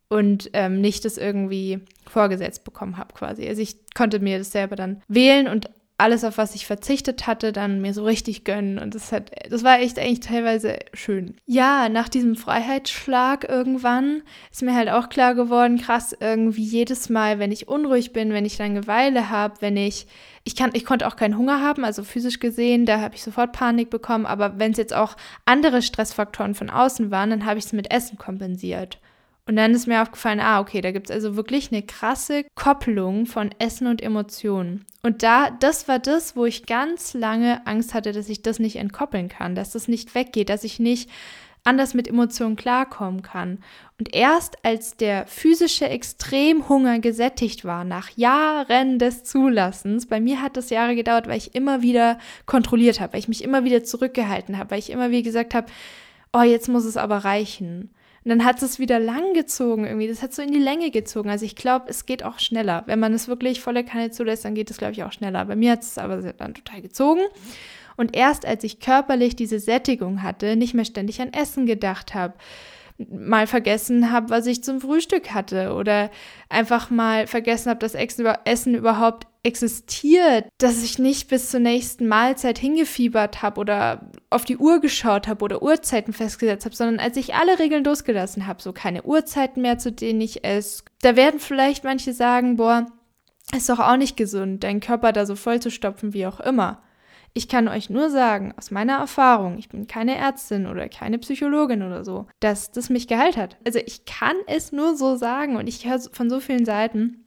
und 0.09 0.51
ähm, 0.53 0.81
nicht 0.81 1.05
das 1.05 1.17
irgendwie 1.17 1.81
vorgesetzt 2.05 2.65
bekommen 2.65 2.97
habe 2.97 3.15
quasi. 3.15 3.47
Also 3.47 3.63
ich 3.63 3.77
konnte 3.95 4.19
mir 4.19 4.39
das 4.39 4.51
selber 4.51 4.75
dann 4.75 5.01
wählen 5.07 5.47
und 5.47 5.71
alles, 5.97 6.25
auf 6.25 6.39
was 6.39 6.57
ich 6.57 6.67
verzichtet 6.67 7.29
hatte, 7.29 7.53
dann 7.53 7.81
mir 7.81 7.95
so 7.95 8.05
richtig 8.05 8.45
gönnen. 8.45 8.81
Und 8.81 8.97
das 8.97 9.13
hat, 9.13 9.31
das 9.49 9.63
war 9.63 9.79
echt 9.79 9.99
eigentlich 9.99 10.21
teilweise 10.21 10.79
schön. 10.93 11.37
Ja, 11.47 11.89
nach 11.89 12.09
diesem 12.09 12.35
Freiheitsschlag 12.35 13.49
irgendwann 13.49 14.23
ist 14.51 14.63
mir 14.63 14.75
halt 14.75 14.89
auch 14.89 15.09
klar 15.09 15.37
geworden, 15.37 15.79
krass, 15.79 16.17
irgendwie 16.19 16.65
jedes 16.65 17.09
Mal, 17.11 17.39
wenn 17.39 17.53
ich 17.53 17.69
unruhig 17.69 18.13
bin, 18.13 18.33
wenn 18.33 18.45
ich 18.45 18.59
Langeweile 18.59 19.31
habe, 19.31 19.55
wenn 19.61 19.77
ich, 19.77 20.09
ich 20.43 20.57
kann, 20.57 20.71
ich 20.75 20.85
konnte 20.85 21.07
auch 21.07 21.15
keinen 21.15 21.39
Hunger 21.39 21.61
haben, 21.61 21.85
also 21.85 22.03
physisch 22.03 22.41
gesehen, 22.41 22.87
da 22.87 23.01
habe 23.01 23.15
ich 23.15 23.23
sofort 23.23 23.53
Panik 23.53 23.89
bekommen. 23.89 24.27
Aber 24.27 24.59
wenn 24.59 24.73
es 24.73 24.79
jetzt 24.79 24.95
auch 24.95 25.17
andere 25.45 25.81
Stressfaktoren 25.81 26.57
von 26.57 26.71
außen 26.71 27.13
waren, 27.13 27.31
dann 27.31 27.45
habe 27.45 27.59
ich 27.59 27.67
es 27.67 27.73
mit 27.73 27.93
Essen 27.93 28.19
kompensiert. 28.19 28.99
Und 29.47 29.57
dann 29.57 29.73
ist 29.73 29.87
mir 29.87 30.01
aufgefallen, 30.01 30.41
ah, 30.41 30.61
okay, 30.61 30.81
da 30.81 30.91
gibt 30.91 31.11
es 31.11 31.15
also 31.15 31.37
wirklich 31.37 31.71
eine 31.71 31.83
krasse 31.83 32.45
Kopplung 32.55 33.27
von 33.27 33.51
Essen 33.59 33.87
und 33.87 34.03
Emotionen. 34.03 34.87
Und 35.03 35.23
da, 35.23 35.51
das 35.51 35.87
war 35.87 35.99
das, 35.99 36.35
wo 36.35 36.47
ich 36.47 36.65
ganz 36.65 37.13
lange 37.13 37.67
Angst 37.67 37.93
hatte, 37.93 38.13
dass 38.13 38.31
ich 38.31 38.41
das 38.41 38.59
nicht 38.59 38.77
entkoppeln 38.77 39.29
kann, 39.29 39.55
dass 39.55 39.73
das 39.73 39.87
nicht 39.87 40.15
weggeht, 40.15 40.49
dass 40.49 40.65
ich 40.65 40.79
nicht 40.79 41.11
anders 41.65 41.95
mit 41.95 42.09
Emotionen 42.09 42.57
klarkommen 42.57 43.23
kann. 43.23 43.59
Und 43.99 44.15
erst 44.15 44.65
als 44.65 44.97
der 44.97 45.27
physische 45.27 45.89
Extremhunger 45.89 46.99
gesättigt 46.99 47.65
war, 47.65 47.85
nach 47.85 48.11
Jahren 48.17 48.99
des 48.99 49.25
Zulassens, 49.25 50.07
bei 50.07 50.21
mir 50.21 50.43
hat 50.43 50.57
das 50.57 50.71
Jahre 50.71 50.95
gedauert, 50.95 51.27
weil 51.27 51.39
ich 51.39 51.55
immer 51.55 51.83
wieder 51.83 52.19
kontrolliert 52.47 53.01
habe, 53.01 53.15
weil 53.15 53.21
ich 53.21 53.29
mich 53.29 53.43
immer 53.43 53.65
wieder 53.65 53.83
zurückgehalten 53.83 54.59
habe, 54.59 54.73
weil 54.73 54.79
ich 54.79 54.91
immer 54.91 55.11
wieder 55.11 55.23
gesagt 55.23 55.55
habe, 55.55 55.67
oh, 56.33 56.43
jetzt 56.43 56.69
muss 56.69 56.85
es 56.85 56.97
aber 56.97 57.19
reichen. 57.19 57.91
Und 58.25 58.31
dann 58.31 58.45
hat 58.45 58.63
es 58.63 58.79
wieder 58.79 58.99
lang 58.99 59.35
gezogen 59.35 59.85
irgendwie. 59.85 60.09
Das 60.09 60.23
hat 60.23 60.33
so 60.33 60.41
in 60.41 60.51
die 60.51 60.59
Länge 60.59 60.91
gezogen. 60.91 61.29
Also 61.29 61.45
ich 61.45 61.57
glaube, 61.57 61.87
es 61.89 62.07
geht 62.07 62.25
auch 62.25 62.39
schneller. 62.39 62.83
Wenn 62.87 62.99
man 62.99 63.13
es 63.13 63.29
wirklich 63.29 63.61
volle 63.61 63.85
Kanne 63.85 64.11
zulässt, 64.11 64.47
dann 64.47 64.55
geht 64.55 64.71
es, 64.71 64.79
glaube 64.79 64.95
ich, 64.95 65.05
auch 65.05 65.13
schneller. 65.13 65.45
Bei 65.45 65.57
mir 65.57 65.73
hat 65.73 65.83
es 65.83 65.99
aber 65.99 66.17
dann 66.17 66.55
total 66.55 66.81
gezogen. 66.81 67.21
Und 67.97 68.17
erst 68.17 68.47
als 68.47 68.65
ich 68.65 68.81
körperlich 68.81 69.37
diese 69.37 69.61
Sättigung 69.61 70.23
hatte, 70.23 70.57
nicht 70.57 70.73
mehr 70.75 70.87
ständig 70.87 71.21
an 71.21 71.33
Essen 71.33 71.67
gedacht 71.67 72.15
habe, 72.15 72.35
mal 72.99 73.47
vergessen 73.47 74.13
habe, 74.13 74.31
was 74.31 74.47
ich 74.47 74.63
zum 74.63 74.81
Frühstück 74.81 75.35
hatte 75.35 75.75
oder 75.75 76.11
einfach 76.49 76.91
mal 76.91 77.27
vergessen 77.27 77.71
habe, 77.71 77.81
dass 77.81 77.95
Essen 77.95 78.75
überhaupt 78.75 79.27
existiert, 79.43 80.47
dass 80.59 80.83
ich 80.83 80.99
nicht 80.99 81.29
bis 81.29 81.51
zur 81.51 81.61
nächsten 81.61 82.07
Mahlzeit 82.07 82.59
hingefiebert 82.59 83.43
habe 83.43 83.61
oder 83.61 84.11
auf 84.31 84.45
die 84.45 84.57
Uhr 84.57 84.81
geschaut 84.81 85.29
habe 85.29 85.45
oder 85.45 85.63
Uhrzeiten 85.63 86.13
festgesetzt 86.13 86.65
habe, 86.65 86.77
sondern 86.77 86.99
als 86.99 87.17
ich 87.17 87.35
alle 87.35 87.59
Regeln 87.59 87.85
losgelassen 87.85 88.47
habe, 88.47 88.63
so 88.63 88.73
keine 88.73 89.03
Uhrzeiten 89.03 89.61
mehr, 89.61 89.79
zu 89.79 89.93
denen 89.93 90.21
ich 90.21 90.45
esse. 90.45 90.85
Da 91.03 91.17
werden 91.17 91.41
vielleicht 91.41 91.85
manche 91.85 92.13
sagen, 92.13 92.57
boah, 92.57 92.87
ist 93.55 93.69
doch 93.69 93.81
auch 93.81 93.97
nicht 93.97 94.17
gesund, 94.17 94.65
deinen 94.65 94.81
Körper 94.81 95.13
da 95.13 95.27
so 95.27 95.37
voll 95.37 95.61
zu 95.61 95.71
stopfen, 95.71 96.15
wie 96.15 96.27
auch 96.27 96.41
immer. 96.41 96.84
Ich 97.37 97.49
kann 97.49 97.67
euch 97.67 97.91
nur 97.91 98.11
sagen, 98.11 98.55
aus 98.57 98.71
meiner 98.71 98.99
Erfahrung, 98.99 99.59
ich 99.59 99.69
bin 99.69 99.89
keine 99.89 100.15
Ärztin 100.15 100.69
oder 100.69 100.89
keine 100.89 101.19
Psychologin 101.19 101.83
oder 101.83 102.05
so, 102.05 102.29
dass 102.39 102.71
das 102.71 102.91
mich 102.91 103.09
geheilt 103.09 103.37
hat. 103.37 103.57
Also 103.67 103.81
ich 103.85 104.05
kann 104.05 104.37
es 104.47 104.71
nur 104.71 104.97
so 104.97 105.17
sagen 105.17 105.57
und 105.57 105.67
ich 105.67 105.85
höre 105.85 105.99
von 106.13 106.31
so 106.31 106.39
vielen 106.39 106.65
Seiten, 106.65 107.25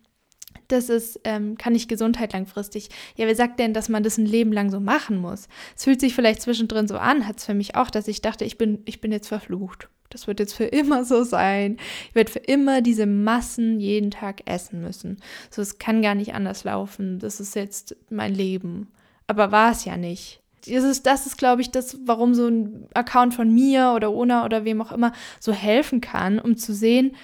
das 0.70 0.90
ist, 0.90 1.20
ähm, 1.24 1.58
kann 1.58 1.76
ich 1.76 1.88
Gesundheit 1.88 2.34
langfristig. 2.34 2.90
Ja, 3.16 3.26
wer 3.26 3.36
sagt 3.36 3.60
denn, 3.60 3.74
dass 3.74 3.90
man 3.90 4.04
das 4.04 4.18
ein 4.18 4.26
Leben 4.26 4.52
lang 4.52 4.70
so 4.70 4.80
machen 4.80 5.18
muss? 5.18 5.48
Es 5.76 5.84
fühlt 5.84 6.00
sich 6.00 6.16
vielleicht 6.16 6.42
zwischendrin 6.42 6.88
so 6.88 6.98
an, 6.98 7.28
hat 7.28 7.38
es 7.38 7.46
für 7.46 7.54
mich 7.54 7.76
auch, 7.76 7.90
dass 7.90 8.08
ich 8.08 8.22
dachte, 8.22 8.46
ich 8.46 8.58
bin, 8.58 8.80
ich 8.86 9.02
bin 9.02 9.12
jetzt 9.12 9.28
verflucht. 9.28 9.90
Das 10.10 10.28
wird 10.28 10.40
jetzt 10.40 10.54
für 10.54 10.66
immer 10.66 11.04
so 11.04 11.24
sein. 11.24 11.78
Ich 12.10 12.16
werde 12.16 12.32
für 12.32 12.40
immer 12.40 12.82
diese 12.82 13.06
Massen 13.06 13.80
jeden 13.80 14.12
Tag 14.12 14.42
essen 14.46 14.82
müssen. 14.82 15.18
So, 15.50 15.62
es 15.62 15.80
kann 15.80 16.02
gar 16.02 16.16
nicht 16.16 16.34
anders 16.34 16.64
laufen. 16.64 17.20
Das 17.20 17.42
ist 17.42 17.56
jetzt 17.56 17.96
mein 18.10 18.34
Leben 18.34 18.88
aber 19.28 19.52
war 19.52 19.72
es 19.72 19.86
ja 19.86 19.98
nicht. 19.98 20.42
Das 20.66 20.84
ist, 20.84 21.06
das 21.06 21.26
ist, 21.26 21.38
glaube 21.38 21.62
ich, 21.62 21.72
das, 21.72 21.98
warum 22.06 22.34
so 22.34 22.48
ein 22.48 22.88
Account 22.94 23.34
von 23.34 23.54
mir 23.54 23.94
oder 23.96 24.12
Ona 24.12 24.44
oder 24.44 24.66
wem 24.66 24.82
auch 24.82 24.92
immer 24.92 25.14
so 25.40 25.54
helfen 25.54 26.02
kann, 26.02 26.40
um 26.40 26.58
zu 26.58 26.74
sehen, 26.74 27.16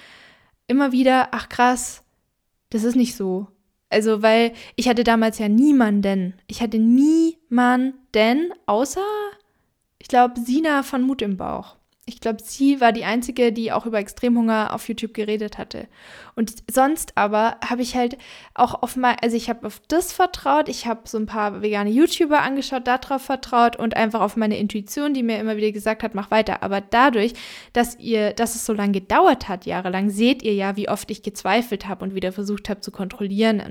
immer 0.66 0.92
wieder, 0.92 1.28
ach 1.32 1.48
krass, 1.48 2.02
das 2.70 2.84
ist 2.84 2.96
nicht 2.96 3.16
so. 3.16 3.48
Also, 3.90 4.22
weil 4.22 4.52
ich 4.76 4.88
hatte 4.88 5.04
damals 5.04 5.38
ja 5.38 5.48
niemanden. 5.48 6.34
Ich 6.46 6.62
hatte 6.62 6.78
niemanden, 6.78 8.52
außer, 8.66 9.04
ich 9.98 10.08
glaube, 10.08 10.40
Sina 10.40 10.82
von 10.82 11.02
Mut 11.02 11.22
im 11.22 11.36
Bauch 11.36 11.76
ich 12.06 12.20
glaube, 12.20 12.42
sie 12.42 12.80
war 12.80 12.92
die 12.92 13.04
einzige, 13.04 13.50
die 13.50 13.72
auch 13.72 13.86
über 13.86 13.98
Extremhunger 13.98 14.74
auf 14.74 14.88
YouTube 14.88 15.14
geredet 15.14 15.56
hatte. 15.56 15.88
Und 16.34 16.52
sonst 16.70 17.16
aber 17.16 17.56
habe 17.66 17.80
ich 17.80 17.96
halt 17.96 18.18
auch 18.52 18.82
auf 18.82 18.96
mal, 18.96 19.16
also 19.22 19.36
ich 19.36 19.48
habe 19.48 19.66
auf 19.66 19.80
das 19.88 20.12
vertraut, 20.12 20.68
ich 20.68 20.86
habe 20.86 21.02
so 21.04 21.16
ein 21.16 21.24
paar 21.26 21.62
vegane 21.62 21.90
YouTuber 21.90 22.42
angeschaut, 22.42 22.86
darauf 22.86 23.22
vertraut 23.22 23.76
und 23.76 23.96
einfach 23.96 24.20
auf 24.20 24.36
meine 24.36 24.58
Intuition, 24.58 25.14
die 25.14 25.22
mir 25.22 25.38
immer 25.38 25.56
wieder 25.56 25.72
gesagt 25.72 26.02
hat, 26.02 26.14
mach 26.14 26.30
weiter. 26.30 26.62
Aber 26.62 26.82
dadurch, 26.82 27.32
dass 27.72 27.98
ihr, 27.98 28.34
dass 28.34 28.54
es 28.54 28.66
so 28.66 28.74
lange 28.74 28.92
gedauert 28.92 29.48
hat, 29.48 29.64
jahrelang, 29.64 30.10
seht 30.10 30.42
ihr 30.42 30.54
ja, 30.54 30.76
wie 30.76 30.90
oft 30.90 31.10
ich 31.10 31.22
gezweifelt 31.22 31.88
habe 31.88 32.04
und 32.04 32.14
wieder 32.14 32.32
versucht 32.32 32.68
habe 32.68 32.80
zu 32.80 32.90
kontrollieren, 32.90 33.62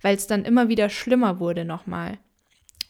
weil 0.00 0.16
es 0.16 0.26
dann 0.26 0.44
immer 0.44 0.68
wieder 0.68 0.88
schlimmer 0.88 1.38
wurde 1.38 1.66
nochmal. 1.66 2.18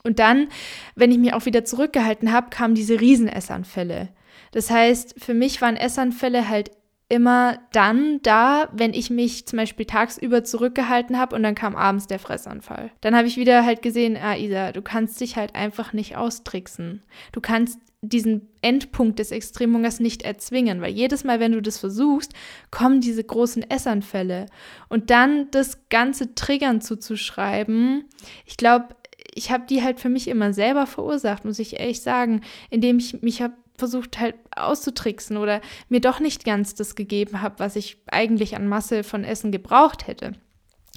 Und 0.04 0.18
dann, 0.18 0.48
wenn 0.94 1.10
ich 1.10 1.18
mich 1.18 1.32
auch 1.32 1.46
wieder 1.46 1.64
zurückgehalten 1.64 2.30
habe, 2.30 2.50
kamen 2.50 2.74
diese 2.74 3.00
Riesenessanfälle. 3.00 4.10
Das 4.54 4.70
heißt, 4.70 5.16
für 5.18 5.34
mich 5.34 5.60
waren 5.60 5.76
Essanfälle 5.76 6.48
halt 6.48 6.70
immer 7.08 7.58
dann 7.72 8.20
da, 8.22 8.68
wenn 8.72 8.94
ich 8.94 9.10
mich 9.10 9.46
zum 9.46 9.56
Beispiel 9.56 9.84
tagsüber 9.84 10.44
zurückgehalten 10.44 11.18
habe 11.18 11.34
und 11.34 11.42
dann 11.42 11.56
kam 11.56 11.74
abends 11.74 12.06
der 12.06 12.20
Fressanfall. 12.20 12.92
Dann 13.00 13.16
habe 13.16 13.26
ich 13.26 13.36
wieder 13.36 13.64
halt 13.64 13.82
gesehen, 13.82 14.16
ah 14.16 14.36
Isa, 14.36 14.70
du 14.70 14.80
kannst 14.80 15.20
dich 15.20 15.36
halt 15.36 15.56
einfach 15.56 15.92
nicht 15.92 16.16
austricksen. 16.16 17.02
Du 17.32 17.40
kannst 17.40 17.80
diesen 18.00 18.48
Endpunkt 18.62 19.18
des 19.18 19.32
Extremhungers 19.32 19.98
nicht 19.98 20.22
erzwingen, 20.22 20.80
weil 20.80 20.92
jedes 20.92 21.24
Mal, 21.24 21.40
wenn 21.40 21.52
du 21.52 21.60
das 21.60 21.78
versuchst, 21.78 22.32
kommen 22.70 23.00
diese 23.00 23.24
großen 23.24 23.68
Essanfälle. 23.68 24.46
Und 24.88 25.10
dann 25.10 25.50
das 25.50 25.88
ganze 25.88 26.36
Triggern 26.36 26.80
zuzuschreiben, 26.80 28.04
ich 28.46 28.56
glaube, 28.56 28.94
ich 29.34 29.50
habe 29.50 29.64
die 29.68 29.82
halt 29.82 29.98
für 29.98 30.10
mich 30.10 30.28
immer 30.28 30.52
selber 30.52 30.86
verursacht, 30.86 31.44
muss 31.44 31.58
ich 31.58 31.80
ehrlich 31.80 32.02
sagen, 32.02 32.42
indem 32.70 32.98
ich 32.98 33.20
mich 33.20 33.42
habe 33.42 33.54
versucht 33.76 34.18
halt 34.18 34.36
auszutricksen 34.54 35.36
oder 35.36 35.60
mir 35.88 36.00
doch 36.00 36.20
nicht 36.20 36.44
ganz 36.44 36.74
das 36.74 36.94
gegeben 36.94 37.42
habe, 37.42 37.58
was 37.58 37.76
ich 37.76 37.98
eigentlich 38.06 38.56
an 38.56 38.68
Masse 38.68 39.04
von 39.04 39.24
Essen 39.24 39.52
gebraucht 39.52 40.06
hätte. 40.06 40.32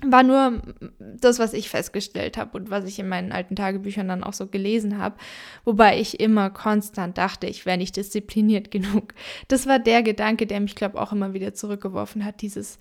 War 0.06 0.22
nur 0.22 0.62
das, 1.00 1.40
was 1.40 1.54
ich 1.54 1.70
festgestellt 1.70 2.38
habe 2.38 2.56
und 2.56 2.70
was 2.70 2.86
ich 2.86 3.00
in 3.00 3.08
meinen 3.08 3.32
alten 3.32 3.56
Tagebüchern 3.56 4.08
dann 4.08 4.24
auch 4.24 4.34
so 4.34 4.46
gelesen 4.46 5.00
habe, 5.00 5.18
wobei 5.66 6.00
ich 6.00 6.20
immer 6.20 6.52
konstant 6.52 7.18
dachte, 7.18 7.48
ich 7.48 7.66
wäre 7.66 7.80
nicht 7.80 7.96
diszipliniert 7.96 8.70
genug. 8.72 9.16
Das 9.48 9.66
war 9.66 9.80
der 9.80 10.04
Gedanke, 10.04 10.46
der 10.46 10.60
mich, 10.60 10.76
glaube 10.76 10.98
ich, 10.98 11.02
auch 11.02 11.14
immer 11.14 11.34
wieder 11.34 11.56
zurückgeworfen 11.56 12.24
hat, 12.24 12.42
dieses, 12.44 12.78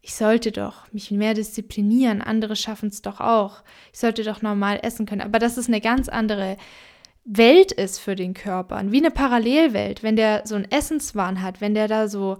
ich 0.00 0.14
sollte 0.14 0.52
doch 0.52 0.90
mich 0.92 1.10
mehr 1.10 1.34
disziplinieren, 1.34 2.22
andere 2.22 2.54
schaffen 2.54 2.90
es 2.90 3.02
doch 3.02 3.18
auch. 3.18 3.64
Ich 3.92 3.98
sollte 3.98 4.22
doch 4.22 4.40
normal 4.40 4.78
essen 4.82 5.06
können. 5.06 5.22
Aber 5.22 5.40
das 5.40 5.58
ist 5.58 5.66
eine 5.68 5.80
ganz 5.80 6.08
andere 6.08 6.56
Welt 7.24 7.72
ist 7.72 7.98
für 7.98 8.16
den 8.16 8.34
Körper, 8.34 8.82
wie 8.86 8.98
eine 8.98 9.10
Parallelwelt, 9.10 10.02
wenn 10.02 10.16
der 10.16 10.42
so 10.46 10.54
einen 10.54 10.70
Essenswahn 10.70 11.42
hat, 11.42 11.60
wenn 11.60 11.74
der 11.74 11.88
da 11.88 12.08
so 12.08 12.38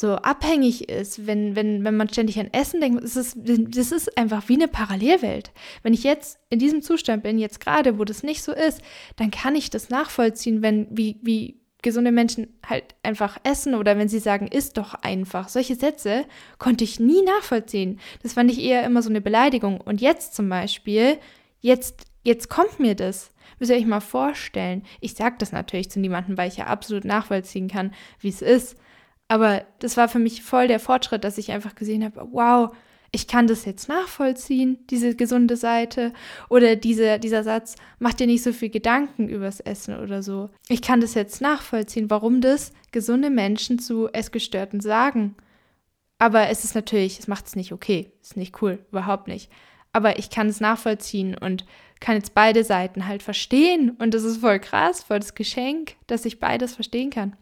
so 0.00 0.14
abhängig 0.14 0.88
ist, 0.88 1.26
wenn, 1.26 1.54
wenn, 1.54 1.84
wenn 1.84 1.96
man 1.96 2.08
ständig 2.08 2.40
an 2.40 2.48
Essen 2.52 2.80
denkt, 2.80 3.04
das 3.04 3.16
ist, 3.16 3.36
das 3.38 3.92
ist 3.92 4.16
einfach 4.16 4.48
wie 4.48 4.54
eine 4.54 4.66
Parallelwelt. 4.66 5.52
Wenn 5.82 5.92
ich 5.92 6.04
jetzt 6.04 6.38
in 6.48 6.58
diesem 6.58 6.80
Zustand 6.80 7.22
bin, 7.22 7.38
jetzt 7.38 7.60
gerade, 7.60 7.98
wo 7.98 8.04
das 8.04 8.22
nicht 8.22 8.42
so 8.42 8.52
ist, 8.52 8.80
dann 9.16 9.30
kann 9.30 9.54
ich 9.54 9.68
das 9.68 9.90
nachvollziehen, 9.90 10.62
wenn, 10.62 10.86
wie, 10.90 11.18
wie 11.22 11.60
gesunde 11.82 12.12
Menschen 12.12 12.48
halt 12.66 12.94
einfach 13.02 13.38
essen 13.42 13.74
oder 13.74 13.98
wenn 13.98 14.08
sie 14.08 14.18
sagen, 14.18 14.48
isst 14.48 14.78
doch 14.78 14.94
einfach. 14.94 15.48
Solche 15.48 15.74
Sätze 15.74 16.24
konnte 16.58 16.84
ich 16.84 16.98
nie 16.98 17.22
nachvollziehen. 17.22 18.00
Das 18.22 18.34
fand 18.34 18.50
ich 18.50 18.60
eher 18.60 18.84
immer 18.84 19.02
so 19.02 19.10
eine 19.10 19.20
Beleidigung. 19.20 19.80
Und 19.80 20.00
jetzt 20.00 20.34
zum 20.34 20.48
Beispiel, 20.48 21.18
jetzt, 21.60 22.06
jetzt 22.22 22.48
kommt 22.48 22.80
mir 22.80 22.94
das. 22.94 23.32
Müsst 23.60 23.70
ihr 23.70 23.76
euch 23.76 23.86
mal 23.86 24.00
vorstellen. 24.00 24.82
Ich 25.00 25.14
sage 25.14 25.36
das 25.38 25.52
natürlich 25.52 25.90
zu 25.90 26.00
niemandem, 26.00 26.36
weil 26.36 26.48
ich 26.48 26.56
ja 26.56 26.66
absolut 26.66 27.04
nachvollziehen 27.04 27.68
kann, 27.68 27.92
wie 28.18 28.30
es 28.30 28.42
ist. 28.42 28.76
Aber 29.28 29.64
das 29.78 29.96
war 29.96 30.08
für 30.08 30.18
mich 30.18 30.42
voll 30.42 30.66
der 30.66 30.80
Fortschritt, 30.80 31.22
dass 31.22 31.38
ich 31.38 31.52
einfach 31.52 31.76
gesehen 31.76 32.02
habe, 32.02 32.26
wow, 32.32 32.74
ich 33.12 33.26
kann 33.26 33.46
das 33.46 33.64
jetzt 33.64 33.88
nachvollziehen, 33.88 34.78
diese 34.88 35.14
gesunde 35.14 35.56
Seite. 35.56 36.12
Oder 36.48 36.74
diese, 36.74 37.18
dieser 37.18 37.44
Satz, 37.44 37.76
mach 37.98 38.14
dir 38.14 38.26
nicht 38.26 38.42
so 38.42 38.52
viel 38.52 38.70
Gedanken 38.70 39.28
übers 39.28 39.60
Essen 39.60 39.98
oder 39.98 40.22
so. 40.22 40.50
Ich 40.68 40.80
kann 40.80 41.00
das 41.00 41.14
jetzt 41.14 41.40
nachvollziehen, 41.40 42.10
warum 42.10 42.40
das 42.40 42.72
gesunde 42.92 43.30
Menschen 43.30 43.78
zu 43.78 44.08
Essgestörten 44.08 44.80
sagen. 44.80 45.36
Aber 46.18 46.48
es 46.48 46.64
ist 46.64 46.74
natürlich, 46.74 47.18
es 47.18 47.28
macht 47.28 47.46
es 47.46 47.56
nicht 47.56 47.72
okay. 47.72 48.10
Ist 48.22 48.36
nicht 48.36 48.62
cool, 48.62 48.78
überhaupt 48.90 49.28
nicht. 49.28 49.50
Aber 49.92 50.18
ich 50.18 50.30
kann 50.30 50.48
es 50.48 50.60
nachvollziehen 50.60 51.36
und 51.36 51.64
kann 52.00 52.16
jetzt 52.16 52.34
beide 52.34 52.64
Seiten 52.64 53.06
halt 53.06 53.22
verstehen. 53.22 53.90
Und 53.90 54.14
das 54.14 54.24
ist 54.24 54.38
voll 54.38 54.58
krass, 54.58 55.02
voll 55.02 55.20
das 55.20 55.34
Geschenk, 55.34 55.96
dass 56.06 56.24
ich 56.24 56.40
beides 56.40 56.74
verstehen 56.74 57.10
kann. 57.10 57.36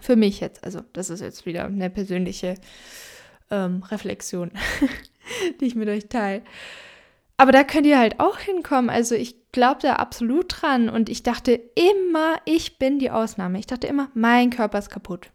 Für 0.00 0.14
mich 0.14 0.40
jetzt. 0.40 0.62
Also, 0.62 0.82
das 0.92 1.10
ist 1.10 1.20
jetzt 1.20 1.46
wieder 1.46 1.64
eine 1.64 1.90
persönliche 1.90 2.54
ähm, 3.50 3.82
Reflexion, 3.90 4.52
die 5.60 5.66
ich 5.66 5.74
mit 5.74 5.88
euch 5.88 6.08
teile. 6.08 6.42
Aber 7.40 7.52
da 7.52 7.62
könnt 7.62 7.86
ihr 7.86 7.98
halt 7.98 8.18
auch 8.18 8.38
hinkommen. 8.38 8.90
Also 8.90 9.14
ich 9.14 9.36
glaube 9.52 9.80
da 9.80 9.94
absolut 9.94 10.60
dran. 10.60 10.88
Und 10.88 11.08
ich 11.08 11.22
dachte 11.22 11.52
immer, 11.52 12.34
ich 12.44 12.78
bin 12.78 12.98
die 12.98 13.12
Ausnahme. 13.12 13.60
Ich 13.60 13.66
dachte 13.66 13.86
immer, 13.86 14.10
mein 14.12 14.50
Körper 14.50 14.78
ist 14.78 14.90
kaputt. 14.90 15.30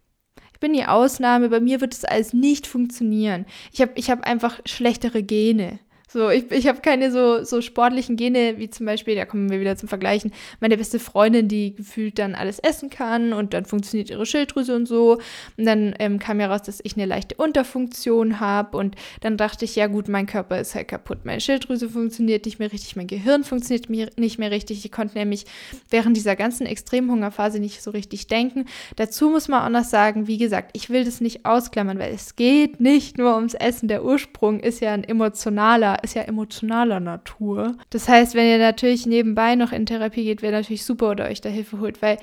Ich 0.53 0.59
bin 0.59 0.73
die 0.73 0.85
Ausnahme. 0.85 1.47
Bei 1.47 1.61
mir 1.61 1.79
wird 1.79 1.93
es 1.93 2.03
alles 2.03 2.33
nicht 2.33 2.67
funktionieren. 2.67 3.45
Ich 3.71 3.81
habe 3.81 3.93
ich 3.95 4.11
hab 4.11 4.27
einfach 4.27 4.59
schlechtere 4.65 5.23
Gene. 5.23 5.79
So, 6.13 6.29
ich, 6.29 6.51
ich 6.51 6.67
habe 6.67 6.79
keine 6.79 7.11
so, 7.11 7.43
so 7.43 7.59
sportlichen 7.61 8.17
Gene, 8.17 8.59
wie 8.59 8.69
zum 8.69 8.85
Beispiel, 8.85 9.15
da 9.15 9.25
kommen 9.25 9.49
wir 9.49 9.59
wieder 9.59 9.75
zum 9.77 9.89
Vergleichen, 9.89 10.31
meine 10.59 10.77
beste 10.77 10.99
Freundin, 10.99 11.47
die 11.47 11.73
gefühlt 11.73 12.19
dann 12.19 12.35
alles 12.35 12.59
essen 12.59 12.91
kann 12.91 13.33
und 13.33 13.55
dann 13.55 13.65
funktioniert 13.65 14.11
ihre 14.11 14.27
Schilddrüse 14.27 14.75
und 14.75 14.85
so. 14.85 15.13
Und 15.57 15.65
dann 15.65 15.95
ähm, 15.97 16.19
kam 16.19 16.39
ja 16.39 16.51
raus, 16.51 16.61
dass 16.61 16.81
ich 16.83 16.95
eine 16.95 17.07
leichte 17.07 17.33
Unterfunktion 17.33 18.39
habe 18.39 18.77
und 18.77 18.95
dann 19.21 19.37
dachte 19.37 19.65
ich, 19.65 19.75
ja 19.75 19.87
gut, 19.87 20.07
mein 20.07 20.27
Körper 20.27 20.59
ist 20.59 20.75
halt 20.75 20.89
kaputt. 20.89 21.25
Meine 21.25 21.41
Schilddrüse 21.41 21.89
funktioniert 21.89 22.45
nicht 22.45 22.59
mehr 22.59 22.71
richtig, 22.71 22.95
mein 22.95 23.07
Gehirn 23.07 23.43
funktioniert 23.43 23.89
nicht 23.89 24.37
mehr 24.37 24.51
richtig. 24.51 24.85
Ich 24.85 24.91
konnte 24.91 25.17
nämlich 25.17 25.45
während 25.89 26.15
dieser 26.15 26.35
ganzen 26.35 26.67
Extremhungerphase 26.67 27.59
nicht 27.59 27.81
so 27.81 27.89
richtig 27.89 28.27
denken. 28.27 28.65
Dazu 28.97 29.31
muss 29.31 29.47
man 29.47 29.63
auch 29.63 29.79
noch 29.79 29.89
sagen, 29.89 30.27
wie 30.27 30.37
gesagt, 30.37 30.77
ich 30.77 30.91
will 30.91 31.05
das 31.05 31.21
nicht 31.21 31.43
ausklammern, 31.43 31.97
weil 31.97 32.13
es 32.13 32.35
geht 32.35 32.79
nicht 32.79 33.17
nur 33.17 33.35
ums 33.35 33.55
Essen. 33.55 33.87
Der 33.87 34.05
Ursprung 34.05 34.59
ist 34.59 34.79
ja 34.79 34.93
ein 34.93 35.03
emotionaler 35.03 36.02
ist 36.03 36.15
ja 36.15 36.23
emotionaler 36.23 36.99
Natur. 36.99 37.77
Das 37.89 38.07
heißt, 38.07 38.35
wenn 38.35 38.47
ihr 38.47 38.57
natürlich 38.57 39.05
nebenbei 39.05 39.55
noch 39.55 39.71
in 39.71 39.85
Therapie 39.85 40.23
geht, 40.23 40.41
wäre 40.41 40.53
natürlich 40.53 40.85
super 40.85 41.11
oder 41.11 41.25
euch 41.25 41.41
da 41.41 41.49
Hilfe 41.49 41.79
holt, 41.79 42.01
weil 42.01 42.17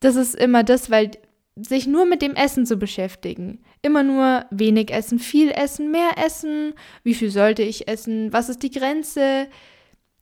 das 0.00 0.16
ist 0.16 0.34
immer 0.34 0.62
das, 0.62 0.90
weil 0.90 1.10
sich 1.56 1.86
nur 1.86 2.06
mit 2.06 2.22
dem 2.22 2.34
Essen 2.34 2.66
zu 2.66 2.76
beschäftigen. 2.76 3.64
Immer 3.82 4.02
nur 4.02 4.44
wenig 4.50 4.92
essen, 4.92 5.18
viel 5.18 5.50
essen, 5.50 5.90
mehr 5.90 6.10
essen, 6.24 6.74
wie 7.02 7.14
viel 7.14 7.30
sollte 7.30 7.62
ich 7.62 7.88
essen, 7.88 8.32
was 8.32 8.48
ist 8.48 8.62
die 8.62 8.70
Grenze, 8.70 9.48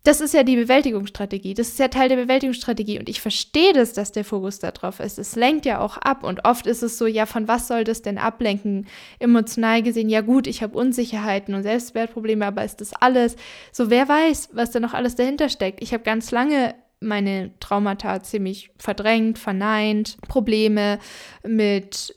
das 0.06 0.20
ist 0.20 0.34
ja 0.34 0.44
die 0.44 0.54
Bewältigungsstrategie. 0.54 1.54
Das 1.54 1.68
ist 1.68 1.78
ja 1.80 1.88
Teil 1.88 2.08
der 2.08 2.16
Bewältigungsstrategie. 2.16 3.00
Und 3.00 3.08
ich 3.08 3.20
verstehe 3.20 3.72
das, 3.72 3.92
dass 3.92 4.12
der 4.12 4.24
Fokus 4.24 4.60
da 4.60 4.70
drauf 4.70 5.00
ist. 5.00 5.18
Es 5.18 5.34
lenkt 5.34 5.66
ja 5.66 5.80
auch 5.80 5.96
ab. 5.96 6.22
Und 6.22 6.44
oft 6.44 6.68
ist 6.68 6.84
es 6.84 6.96
so, 6.96 7.06
ja, 7.06 7.26
von 7.26 7.48
was 7.48 7.66
soll 7.66 7.82
das 7.82 8.02
denn 8.02 8.16
ablenken? 8.16 8.86
Emotional 9.18 9.82
gesehen, 9.82 10.08
ja 10.08 10.20
gut, 10.20 10.46
ich 10.46 10.62
habe 10.62 10.78
Unsicherheiten 10.78 11.54
und 11.54 11.64
Selbstwertprobleme, 11.64 12.46
aber 12.46 12.64
ist 12.64 12.80
das 12.80 12.92
alles? 12.92 13.34
So, 13.72 13.90
wer 13.90 14.08
weiß, 14.08 14.50
was 14.52 14.70
da 14.70 14.78
noch 14.78 14.94
alles 14.94 15.16
dahinter 15.16 15.48
steckt? 15.48 15.82
Ich 15.82 15.92
habe 15.92 16.04
ganz 16.04 16.30
lange 16.30 16.76
meine 17.00 17.50
Traumata 17.60 18.22
ziemlich 18.22 18.70
verdrängt, 18.78 19.38
verneint, 19.38 20.16
Probleme 20.28 20.98
mit, 21.46 22.14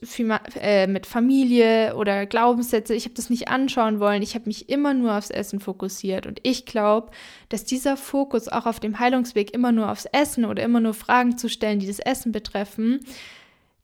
äh, 0.55 0.87
mit 0.87 1.05
Familie 1.05 1.95
oder 1.95 2.25
Glaubenssätze. 2.25 2.95
Ich 2.95 3.03
habe 3.03 3.15
das 3.15 3.29
nicht 3.29 3.49
anschauen 3.49 3.99
wollen. 3.99 4.21
Ich 4.21 4.35
habe 4.35 4.45
mich 4.45 4.69
immer 4.69 4.93
nur 4.93 5.17
aufs 5.17 5.31
Essen 5.31 5.59
fokussiert. 5.59 6.25
Und 6.27 6.39
ich 6.43 6.65
glaube, 6.65 7.11
dass 7.49 7.65
dieser 7.65 7.97
Fokus 7.97 8.47
auch 8.47 8.65
auf 8.65 8.79
dem 8.79 8.99
Heilungsweg 8.99 9.53
immer 9.53 9.71
nur 9.73 9.91
aufs 9.91 10.05
Essen 10.05 10.45
oder 10.45 10.63
immer 10.63 10.79
nur 10.79 10.93
Fragen 10.93 11.37
zu 11.37 11.49
stellen, 11.49 11.79
die 11.79 11.87
das 11.87 11.99
Essen 11.99 12.31
betreffen, 12.31 13.01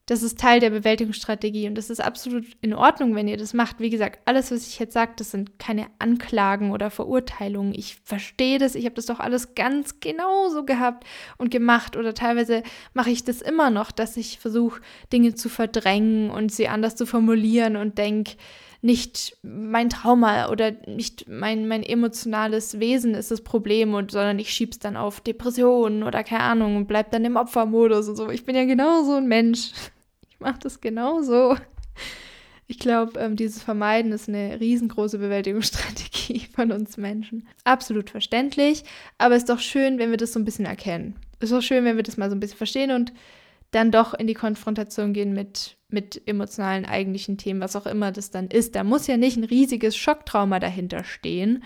das 0.07 0.21
ist 0.21 0.39
Teil 0.39 0.59
der 0.59 0.69
Bewältigungsstrategie 0.69 1.67
und 1.67 1.75
das 1.75 1.89
ist 1.89 1.99
absolut 1.99 2.45
in 2.61 2.75
Ordnung, 2.75 3.15
wenn 3.15 3.27
ihr 3.27 3.37
das 3.37 3.55
macht. 3.55 3.79
Wie 3.79 3.89
gesagt, 3.89 4.19
alles, 4.25 4.51
was 4.51 4.67
ich 4.67 4.77
jetzt 4.77 4.93
sage, 4.93 5.13
das 5.17 5.31
sind 5.31 5.57
keine 5.57 5.87
Anklagen 5.97 6.71
oder 6.71 6.91
Verurteilungen. 6.91 7.73
Ich 7.73 7.97
verstehe 8.03 8.59
das, 8.59 8.75
ich 8.75 8.85
habe 8.85 8.93
das 8.93 9.07
doch 9.07 9.19
alles 9.19 9.55
ganz 9.55 9.99
genauso 9.99 10.63
gehabt 10.63 11.05
und 11.37 11.49
gemacht 11.49 11.97
oder 11.97 12.13
teilweise 12.13 12.61
mache 12.93 13.09
ich 13.09 13.23
das 13.23 13.41
immer 13.41 13.71
noch, 13.71 13.91
dass 13.91 14.15
ich 14.15 14.37
versuche, 14.37 14.79
Dinge 15.11 15.33
zu 15.33 15.49
verdrängen 15.49 16.29
und 16.29 16.51
sie 16.51 16.67
anders 16.67 16.95
zu 16.95 17.07
formulieren 17.07 17.75
und 17.75 17.97
denke, 17.97 18.33
nicht 18.85 19.35
mein 19.41 19.89
Trauma 19.89 20.49
oder 20.49 20.73
nicht 20.85 21.27
mein, 21.27 21.67
mein 21.67 21.81
emotionales 21.81 22.79
Wesen 22.79 23.15
ist 23.15 23.31
das 23.31 23.41
Problem, 23.41 23.95
und, 23.95 24.11
sondern 24.11 24.37
ich 24.37 24.51
schieb's 24.51 24.77
dann 24.77 24.95
auf 24.95 25.21
Depressionen 25.21 26.03
oder 26.03 26.23
keine 26.23 26.43
Ahnung 26.43 26.77
und 26.77 26.87
bleib 26.87 27.09
dann 27.09 27.25
im 27.25 27.35
Opfermodus 27.35 28.09
und 28.09 28.15
so. 28.15 28.29
Ich 28.29 28.45
bin 28.45 28.55
ja 28.55 28.65
genauso 28.65 29.15
ein 29.15 29.27
Mensch. 29.27 29.71
Mache 30.45 30.59
das 30.59 30.79
genauso. 30.79 31.57
Ich 32.67 32.77
glaube, 32.77 33.19
ähm, 33.19 33.35
dieses 33.35 33.63
Vermeiden 33.63 34.11
ist 34.11 34.29
eine 34.29 34.59
riesengroße 34.59 35.17
Bewältigungsstrategie 35.17 36.47
von 36.55 36.71
uns 36.71 36.97
Menschen. 36.97 37.47
Absolut 37.63 38.11
verständlich, 38.11 38.83
aber 39.17 39.33
es 39.33 39.41
ist 39.41 39.49
doch 39.49 39.57
schön, 39.57 39.97
wenn 39.97 40.11
wir 40.11 40.17
das 40.17 40.33
so 40.33 40.39
ein 40.39 40.45
bisschen 40.45 40.67
erkennen. 40.67 41.15
Es 41.39 41.49
ist 41.49 41.57
doch 41.57 41.63
schön, 41.63 41.83
wenn 41.83 41.95
wir 41.95 42.03
das 42.03 42.17
mal 42.17 42.29
so 42.29 42.35
ein 42.35 42.39
bisschen 42.39 42.59
verstehen 42.59 42.91
und 42.91 43.11
dann 43.71 43.89
doch 43.89 44.13
in 44.13 44.27
die 44.27 44.35
Konfrontation 44.35 45.13
gehen 45.13 45.33
mit, 45.33 45.77
mit 45.89 46.21
emotionalen 46.27 46.85
eigentlichen 46.85 47.39
Themen, 47.39 47.59
was 47.59 47.75
auch 47.75 47.87
immer 47.87 48.11
das 48.11 48.29
dann 48.29 48.47
ist. 48.47 48.75
Da 48.75 48.83
muss 48.83 49.07
ja 49.07 49.17
nicht 49.17 49.37
ein 49.37 49.45
riesiges 49.45 49.97
Schocktrauma 49.97 50.59
dahinter 50.59 51.03
stehen, 51.03 51.63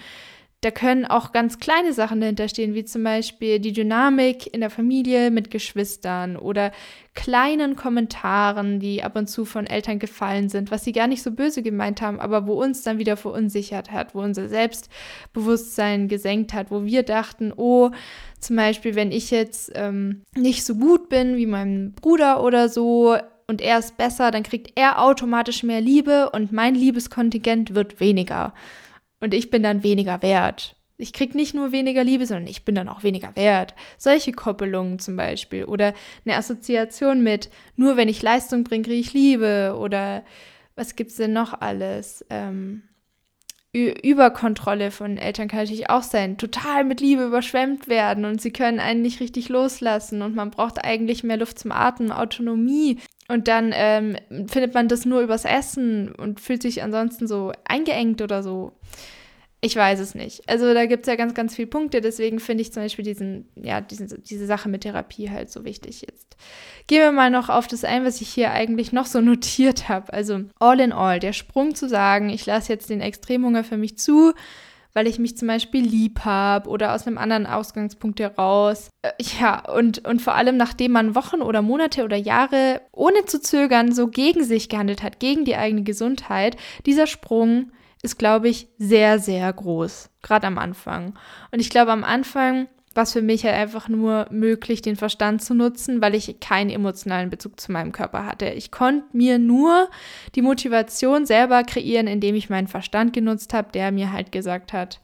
da 0.62 0.72
können 0.72 1.06
auch 1.06 1.32
ganz 1.32 1.58
kleine 1.60 1.94
Sachen 1.94 2.20
dahinter 2.20 2.50
stehen, 2.50 2.74
wie 2.74 2.84
zum 2.84 3.04
Beispiel 3.04 3.60
die 3.60 3.72
Dynamik 3.72 4.54
in 4.54 4.60
der 4.60 4.70
Familie 4.70 5.32
mit 5.32 5.52
Geschwistern 5.52 6.36
oder 6.36 6.74
kleinen 7.16 7.78
Kommentaren, 7.78 8.82
die 8.82 9.02
ab 9.02 9.16
und 9.16 9.30
zu 9.30 9.46
von 9.46 9.66
Eltern 9.66 10.00
gefallen 10.00 10.50
sind, 10.50 10.70
was 10.70 10.84
sie 10.84 10.92
gar 10.92 11.08
nicht 11.08 11.24
so 11.24 11.32
böse 11.32 11.64
gemeint 11.64 12.02
haben, 12.02 12.20
aber 12.20 12.46
wo 12.46 12.62
uns 12.62 12.84
dann 12.84 13.00
wieder 13.00 13.16
verunsichert 13.16 13.92
hat, 13.92 14.14
wo 14.14 14.22
unser 14.22 14.50
Selbstbewusstsein 14.50 16.10
gesenkt 16.10 16.54
hat, 16.54 16.72
wo 16.72 16.84
wir 16.84 17.04
dachten, 17.04 17.54
oh, 17.56 17.92
zum 18.42 18.58
Beispiel, 18.58 18.96
wenn 18.96 19.14
ich 19.14 19.32
jetzt 19.32 19.72
ähm, 19.76 20.24
nicht 20.36 20.66
so 20.66 20.76
gut 20.76 21.08
bin 21.08 21.38
wie 21.38 21.46
mein 21.46 21.94
Bruder 21.94 22.44
oder 22.44 22.68
so, 22.68 23.18
und 23.48 23.62
er 23.62 23.80
ist 23.80 23.98
besser, 23.98 24.30
dann 24.30 24.44
kriegt 24.44 24.74
er 24.76 25.02
automatisch 25.02 25.64
mehr 25.64 25.82
Liebe 25.82 26.30
und 26.30 26.52
mein 26.52 26.76
Liebeskontingent 26.76 27.74
wird 27.74 28.00
weniger 28.00 28.54
und 29.20 29.34
ich 29.34 29.50
bin 29.50 29.64
dann 29.64 29.84
weniger 29.84 30.22
wert. 30.22 30.76
Ich 30.98 31.14
krieg 31.14 31.34
nicht 31.34 31.54
nur 31.54 31.72
weniger 31.72 32.04
Liebe, 32.04 32.26
sondern 32.26 32.48
ich 32.48 32.66
bin 32.66 32.76
dann 32.76 32.90
auch 32.90 33.04
weniger 33.04 33.34
wert. 33.38 33.74
Solche 33.98 34.34
Koppelungen 34.34 35.00
zum 35.00 35.16
Beispiel. 35.16 35.64
Oder 35.64 35.94
eine 36.26 36.36
Assoziation 36.36 37.24
mit, 37.24 37.50
nur 37.78 37.96
wenn 37.96 38.10
ich 38.10 38.22
Leistung 38.22 38.66
bringe, 38.66 38.84
kriege 38.84 39.00
ich 39.00 39.14
Liebe. 39.14 39.78
Oder 39.80 40.26
was 40.76 40.98
gibt's 40.98 41.16
denn 41.16 41.32
noch 41.32 41.62
alles? 41.62 42.26
Ähm, 42.30 42.84
Überkontrolle 43.72 44.90
von 44.90 45.18
Eltern 45.18 45.48
kann 45.48 45.60
natürlich 45.60 45.90
auch 45.90 46.02
sein. 46.02 46.38
Total 46.38 46.84
mit 46.84 47.02
Liebe 47.02 47.26
überschwemmt 47.26 47.88
werden 47.88 48.26
und 48.26 48.42
sie 48.42 48.52
können 48.52 48.80
einen 48.80 49.04
nicht 49.04 49.20
richtig 49.20 49.48
loslassen 49.48 50.22
und 50.24 50.36
man 50.36 50.50
braucht 50.50 50.84
eigentlich 50.84 51.24
mehr 51.24 51.38
Luft 51.38 51.60
zum 51.60 51.72
Atmen, 51.72 52.12
Autonomie. 52.12 52.98
Und 53.30 53.48
dann 53.48 53.72
ähm, 53.76 54.18
findet 54.48 54.74
man 54.74 54.88
das 54.88 55.06
nur 55.06 55.22
übers 55.22 55.46
Essen 55.46 56.14
und 56.16 56.40
fühlt 56.40 56.64
sich 56.64 56.82
ansonsten 56.82 57.28
so 57.28 57.54
eingeengt 57.64 58.24
oder 58.24 58.42
so. 58.42 58.74
Ich 59.62 59.76
weiß 59.76 60.00
es 60.00 60.16
nicht. 60.16 60.50
Also 60.50 60.74
da 60.74 60.88
gibt 60.88 61.06
es 61.06 61.12
ja 61.12 61.16
ganz, 61.16 61.36
ganz 61.36 61.56
viele 61.56 61.68
Punkte. 61.68 62.02
Deswegen 62.02 62.40
finde 62.40 62.64
ich 62.64 62.74
zum 62.74 62.82
Beispiel 62.82 63.06
diesen, 63.06 63.48
ja, 63.56 63.82
diesen, 63.82 64.24
diese 64.24 64.48
Sache 64.48 64.68
mit 64.68 64.82
Therapie 64.82 65.30
halt 65.30 65.52
so 65.52 65.64
wichtig 65.64 66.02
jetzt. 66.02 66.38
Gehen 66.88 67.02
wir 67.02 67.12
mal 67.12 67.30
noch 67.30 67.50
auf 67.50 67.68
das 67.68 67.84
ein, 67.84 68.04
was 68.04 68.20
ich 68.20 68.30
hier 68.30 68.52
eigentlich 68.52 68.94
noch 68.94 69.06
so 69.06 69.22
notiert 69.22 69.90
habe. 69.90 70.12
Also 70.12 70.42
all 70.58 70.80
in 70.80 70.92
all, 70.92 71.20
der 71.20 71.34
Sprung 71.34 71.76
zu 71.76 71.88
sagen, 71.88 72.30
ich 72.30 72.48
lasse 72.48 72.74
jetzt 72.74 72.90
den 72.90 73.02
Extremhunger 73.02 73.64
für 73.64 73.78
mich 73.78 73.98
zu, 74.00 74.34
weil 74.94 75.08
ich 75.08 75.20
mich 75.20 75.38
zum 75.38 75.48
Beispiel 75.48 75.84
lieb 75.84 76.22
habe 76.26 76.70
oder 76.70 76.94
aus 76.94 77.06
einem 77.06 77.18
anderen 77.18 77.46
Ausgangspunkt 77.46 78.20
heraus. 78.20 78.90
Äh, 79.02 79.12
ja, 79.40 79.70
und, 79.72 80.08
und 80.08 80.22
vor 80.22 80.36
allem 80.36 80.58
nachdem 80.58 80.94
man 80.94 81.16
Wochen 81.16 81.42
oder 81.42 81.62
Monate 81.62 82.04
oder 82.04 82.18
Jahre 82.18 82.82
ohne 82.92 83.26
zu 83.26 83.42
zögern 83.42 83.92
so 83.92 84.08
gegen 84.08 84.44
sich 84.44 84.70
gehandelt 84.70 85.04
hat, 85.04 85.20
gegen 85.20 85.46
die 85.46 85.56
eigene 85.56 85.84
Gesundheit, 85.84 86.58
dieser 86.86 87.08
Sprung 87.08 87.72
ist, 88.02 88.18
glaube 88.18 88.48
ich, 88.48 88.70
sehr, 88.78 89.20
sehr 89.20 89.52
groß, 89.52 90.10
gerade 90.22 90.48
am 90.48 90.58
Anfang. 90.58 91.18
Und 91.52 91.60
ich 91.60 91.70
glaube, 91.70 91.92
am 91.92 92.04
Anfang 92.04 92.68
war 93.00 93.04
es 93.04 93.14
für 93.14 93.22
mich 93.22 93.46
halt 93.46 93.56
einfach 93.56 93.88
nur 93.88 94.28
möglich, 94.30 94.82
den 94.82 94.98
Verstand 94.98 95.42
zu 95.42 95.54
nutzen, 95.54 96.02
weil 96.02 96.16
ich 96.16 96.42
keinen 96.42 96.70
emotionalen 96.70 97.30
Bezug 97.30 97.58
zu 97.58 97.72
meinem 97.72 97.94
Körper 97.94 98.26
hatte. 98.26 98.50
Ich 98.50 98.72
konnte 98.72 99.06
mir 99.16 99.40
nur 99.40 99.90
die 100.36 100.42
Motivation 100.42 101.26
selber 101.26 101.64
kreieren, 101.64 102.08
indem 102.08 102.36
ich 102.36 102.50
meinen 102.50 102.68
Verstand 102.68 103.14
genutzt 103.14 103.54
habe, 103.54 103.72
der 103.72 103.94
mir 103.94 104.12
halt 104.12 104.34
gesagt 104.34 104.74
hat, 104.74 105.00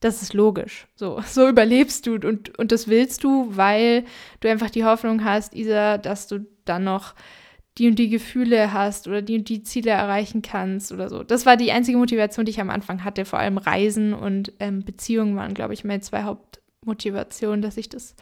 das 0.00 0.22
ist 0.22 0.32
logisch. 0.32 0.86
So, 0.94 1.20
so 1.26 1.46
überlebst 1.46 2.06
du 2.06 2.14
und, 2.14 2.58
und 2.58 2.72
das 2.72 2.88
willst 2.88 3.24
du, 3.24 3.54
weil 3.54 4.06
du 4.40 4.48
einfach 4.48 4.70
die 4.70 4.86
Hoffnung 4.86 5.22
hast, 5.22 5.54
Isa, 5.54 5.98
dass 5.98 6.28
du 6.28 6.46
dann 6.64 6.84
noch 6.84 7.14
die 7.76 7.88
und 7.88 7.98
die 7.98 8.08
Gefühle 8.08 8.72
hast 8.72 9.06
oder 9.06 9.20
die 9.20 9.36
und 9.36 9.50
die 9.50 9.62
Ziele 9.64 9.90
erreichen 9.90 10.40
kannst 10.40 10.92
oder 10.92 11.10
so. 11.10 11.24
Das 11.24 11.44
war 11.44 11.58
die 11.58 11.72
einzige 11.72 11.98
Motivation, 11.98 12.46
die 12.46 12.52
ich 12.52 12.60
am 12.62 12.70
Anfang 12.70 13.04
hatte. 13.04 13.26
Vor 13.26 13.38
allem 13.38 13.58
Reisen 13.58 14.14
und 14.14 14.54
ähm, 14.60 14.82
Beziehungen 14.82 15.36
waren, 15.36 15.52
glaube 15.52 15.74
ich, 15.74 15.84
meine 15.84 16.00
zwei 16.00 16.24
Hauptmotivationen, 16.82 17.62
dass 17.62 17.76
ich 17.76 17.88
das 17.88 18.14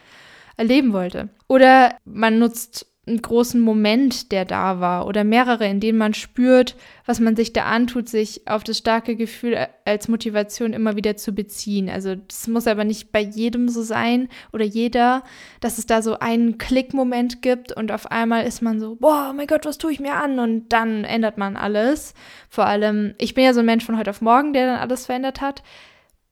erleben 0.56 0.92
wollte. 0.92 1.30
Oder 1.48 1.96
man 2.04 2.38
nutzt 2.38 2.86
einen 3.06 3.22
großen 3.22 3.60
Moment, 3.60 4.30
der 4.30 4.44
da 4.44 4.78
war 4.78 5.06
oder 5.06 5.24
mehrere, 5.24 5.66
in 5.66 5.80
denen 5.80 5.96
man 5.96 6.12
spürt, 6.12 6.76
was 7.06 7.18
man 7.18 7.34
sich 7.34 7.54
da 7.54 7.64
antut, 7.64 8.08
sich 8.08 8.46
auf 8.46 8.62
das 8.62 8.76
starke 8.76 9.16
Gefühl 9.16 9.56
als 9.86 10.06
Motivation 10.08 10.74
immer 10.74 10.96
wieder 10.96 11.16
zu 11.16 11.32
beziehen. 11.32 11.88
Also 11.88 12.14
das 12.14 12.46
muss 12.46 12.66
aber 12.66 12.84
nicht 12.84 13.10
bei 13.10 13.20
jedem 13.20 13.70
so 13.70 13.82
sein 13.82 14.28
oder 14.52 14.64
jeder, 14.64 15.24
dass 15.60 15.78
es 15.78 15.86
da 15.86 16.02
so 16.02 16.18
einen 16.18 16.58
Klickmoment 16.58 17.40
gibt 17.40 17.72
und 17.72 17.90
auf 17.90 18.10
einmal 18.10 18.46
ist 18.46 18.60
man 18.60 18.78
so, 18.78 18.96
boah, 18.96 19.32
mein 19.34 19.46
Gott, 19.46 19.64
was 19.64 19.78
tue 19.78 19.92
ich 19.92 20.00
mir 20.00 20.14
an? 20.14 20.38
Und 20.38 20.68
dann 20.68 21.04
ändert 21.04 21.38
man 21.38 21.56
alles. 21.56 22.12
Vor 22.50 22.66
allem, 22.66 23.14
ich 23.16 23.32
bin 23.32 23.44
ja 23.44 23.54
so 23.54 23.60
ein 23.60 23.66
Mensch 23.66 23.84
von 23.84 23.98
heute 23.98 24.10
auf 24.10 24.20
morgen, 24.20 24.52
der 24.52 24.66
dann 24.66 24.78
alles 24.78 25.06
verändert 25.06 25.40
hat. 25.40 25.62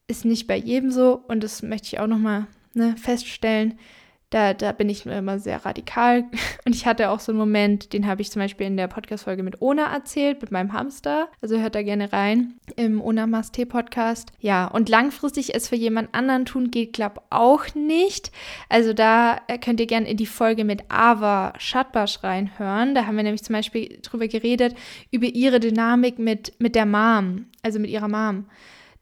Ist 0.09 0.25
nicht 0.25 0.47
bei 0.47 0.57
jedem 0.57 0.91
so 0.91 1.23
und 1.29 1.45
das 1.45 1.63
möchte 1.63 1.87
ich 1.87 2.01
auch 2.01 2.07
nochmal 2.07 2.47
ne, 2.75 2.97
feststellen 2.97 3.79
Da, 4.31 4.53
da 4.53 4.73
bin 4.73 4.91
ich 4.91 5.07
immer 5.07 5.39
sehr 5.39 5.65
radikal. 5.65 6.25
Und 6.67 6.75
ich 6.75 6.85
hatte 6.85 7.09
auch 7.09 7.21
so 7.21 7.33
einen 7.33 7.39
Moment, 7.39 7.95
den 7.95 8.07
habe 8.07 8.21
ich 8.21 8.31
zum 8.31 8.43
Beispiel 8.43 8.67
in 8.67 8.77
der 8.77 8.87
Podcast-Folge 8.87 9.43
mit 9.43 9.63
Ona 9.63 9.91
erzählt, 9.91 10.43
mit 10.43 10.51
meinem 10.51 10.75
Hamster. 10.75 11.29
Also 11.41 11.59
hört 11.59 11.75
da 11.75 11.83
gerne 11.83 12.13
rein 12.13 12.53
im 12.77 13.01
Ona 13.01 13.27
Maste 13.27 13.65
Podcast. 13.65 14.31
Ja, 14.39 14.67
und 14.67 14.91
langfristig 14.91 15.55
es 15.55 15.69
für 15.69 15.77
jemand 15.77 16.15
anderen 16.15 16.45
tun 16.45 16.71
geht, 16.71 16.93
glaube 16.93 17.23
auch 17.31 17.75
nicht. 17.75 18.31
Also 18.69 18.93
da 18.93 19.41
könnt 19.63 19.81
ihr 19.81 19.87
gerne 19.87 20.11
in 20.11 20.19
die 20.19 20.27
Folge 20.27 20.65
mit 20.65 20.91
Ava 20.91 21.55
Schatbasch 21.57 22.23
reinhören. 22.23 22.95
Da 22.95 23.07
haben 23.07 23.17
wir 23.17 23.23
nämlich 23.23 23.45
zum 23.45 23.55
Beispiel 23.55 23.99
drüber 24.03 24.29
geredet, 24.29 24.75
über 25.11 25.27
ihre 25.27 25.59
Dynamik 25.59 26.19
mit, 26.19 26.53
mit 26.59 26.75
der 26.75 26.85
Mom, 26.85 27.47
also 27.63 27.79
mit 27.79 27.89
ihrer 27.89 28.09
Mom. 28.09 28.45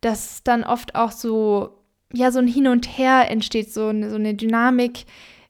Dass 0.06 0.44
dann 0.44 0.62
oft 0.62 0.94
auch 0.94 1.10
so 1.10 1.82
ja 2.12 2.30
so 2.30 2.38
ein 2.38 2.46
Hin 2.46 2.68
und 2.68 2.86
Her 2.98 3.30
entsteht, 3.30 3.72
so 3.72 3.88
eine, 3.88 4.10
so 4.10 4.16
eine 4.16 4.34
Dynamik, 4.34 5.04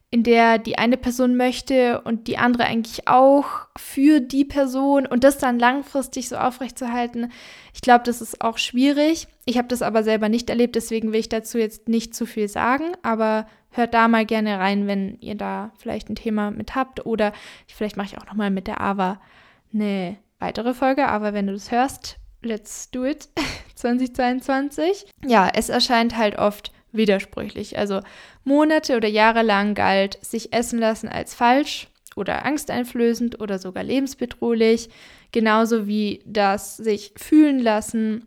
in 0.09 0.23
der 0.23 0.57
die 0.57 0.77
eine 0.77 0.95
Person 0.95 1.35
möchte 1.35 2.01
und 2.01 2.27
die 2.27 2.37
andere 2.37 2.63
eigentlich 2.63 3.07
auch 3.07 3.67
für 3.77 4.21
die 4.21 4.45
Person 4.45 5.05
und 5.05 5.23
das 5.23 5.37
dann 5.37 5.59
langfristig 5.59 6.29
so 6.29 6.37
aufrechtzuerhalten. 6.37 7.31
Ich 7.73 7.81
glaube, 7.81 8.05
das 8.05 8.21
ist 8.21 8.41
auch 8.41 8.57
schwierig. 8.57 9.27
Ich 9.45 9.57
habe 9.57 9.67
das 9.67 9.81
aber 9.81 10.03
selber 10.03 10.29
nicht 10.29 10.49
erlebt, 10.49 10.75
deswegen 10.75 11.11
will 11.11 11.19
ich 11.19 11.29
dazu 11.29 11.57
jetzt 11.57 11.89
nicht 11.89 12.15
zu 12.15 12.25
viel 12.25 12.47
sagen, 12.47 12.95
aber 13.03 13.47
hört 13.69 13.93
da 13.93 14.07
mal 14.07 14.25
gerne 14.25 14.59
rein, 14.59 14.87
wenn 14.87 15.19
ihr 15.19 15.35
da 15.35 15.71
vielleicht 15.77 16.09
ein 16.09 16.15
Thema 16.15 16.51
mit 16.51 16.73
habt 16.73 17.05
oder 17.05 17.33
vielleicht 17.67 17.97
mache 17.97 18.07
ich 18.07 18.17
auch 18.17 18.25
noch 18.25 18.33
mal 18.33 18.49
mit 18.49 18.67
der 18.67 18.79
Ava 18.79 19.19
eine 19.73 20.17
weitere 20.39 20.73
Folge, 20.73 21.07
aber 21.07 21.33
wenn 21.33 21.47
du 21.47 21.53
das 21.53 21.71
hörst, 21.71 22.17
let's 22.47 22.89
do 22.89 23.05
it 23.05 23.29
2022. 23.75 25.05
Ja, 25.25 25.49
es 25.53 25.69
erscheint 25.69 26.17
halt 26.17 26.37
oft 26.37 26.71
widersprüchlich. 26.91 27.77
Also 27.77 28.01
Monate 28.43 28.95
oder 28.97 29.07
Jahre 29.07 29.43
lang 29.43 29.75
galt 29.75 30.17
sich 30.25 30.53
essen 30.53 30.79
lassen 30.79 31.09
als 31.09 31.33
falsch 31.33 31.87
oder 32.15 32.45
angsteinflößend 32.45 33.39
oder 33.39 33.59
sogar 33.59 33.83
lebensbedrohlich, 33.83 34.89
genauso 35.31 35.87
wie 35.87 36.21
das 36.25 36.77
sich 36.77 37.13
fühlen 37.15 37.59
lassen, 37.59 38.25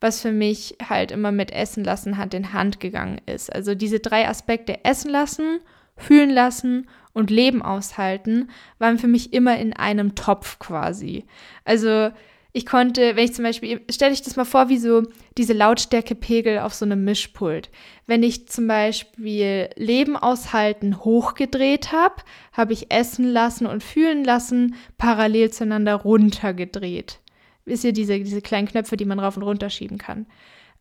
was 0.00 0.20
für 0.20 0.32
mich 0.32 0.76
halt 0.86 1.10
immer 1.10 1.32
mit 1.32 1.50
Essen 1.50 1.82
lassen 1.82 2.18
Hand 2.18 2.34
in 2.34 2.52
Hand 2.52 2.78
gegangen 2.78 3.20
ist. 3.26 3.52
Also 3.52 3.74
diese 3.74 4.00
drei 4.00 4.28
Aspekte 4.28 4.84
Essen 4.84 5.10
lassen, 5.10 5.60
fühlen 5.96 6.30
lassen 6.30 6.88
und 7.12 7.30
Leben 7.30 7.62
aushalten 7.62 8.50
waren 8.78 8.98
für 8.98 9.06
mich 9.06 9.32
immer 9.32 9.56
in 9.58 9.72
einem 9.72 10.14
Topf 10.14 10.58
quasi. 10.58 11.24
Also 11.64 12.10
ich 12.56 12.66
konnte, 12.66 13.16
wenn 13.16 13.24
ich 13.24 13.34
zum 13.34 13.42
Beispiel, 13.42 13.80
stelle 13.90 14.12
ich 14.12 14.22
das 14.22 14.36
mal 14.36 14.44
vor, 14.44 14.68
wie 14.68 14.78
so 14.78 15.02
diese 15.36 15.52
Lautstärkepegel 15.52 16.60
auf 16.60 16.72
so 16.72 16.84
einem 16.84 17.02
Mischpult. 17.02 17.68
Wenn 18.06 18.22
ich 18.22 18.46
zum 18.46 18.68
Beispiel 18.68 19.70
Leben 19.74 20.16
aushalten 20.16 21.00
hochgedreht 21.00 21.90
habe, 21.90 22.14
habe 22.52 22.72
ich 22.72 22.92
essen 22.92 23.24
lassen 23.24 23.66
und 23.66 23.82
fühlen 23.82 24.22
lassen 24.22 24.76
parallel 24.98 25.50
zueinander 25.50 25.96
runtergedreht. 25.96 27.18
Wisst 27.64 27.82
ihr, 27.82 27.92
diese, 27.92 28.20
diese 28.20 28.40
kleinen 28.40 28.68
Knöpfe, 28.68 28.96
die 28.96 29.04
man 29.04 29.18
rauf 29.18 29.36
und 29.36 29.42
runter 29.42 29.68
schieben 29.68 29.98
kann. 29.98 30.26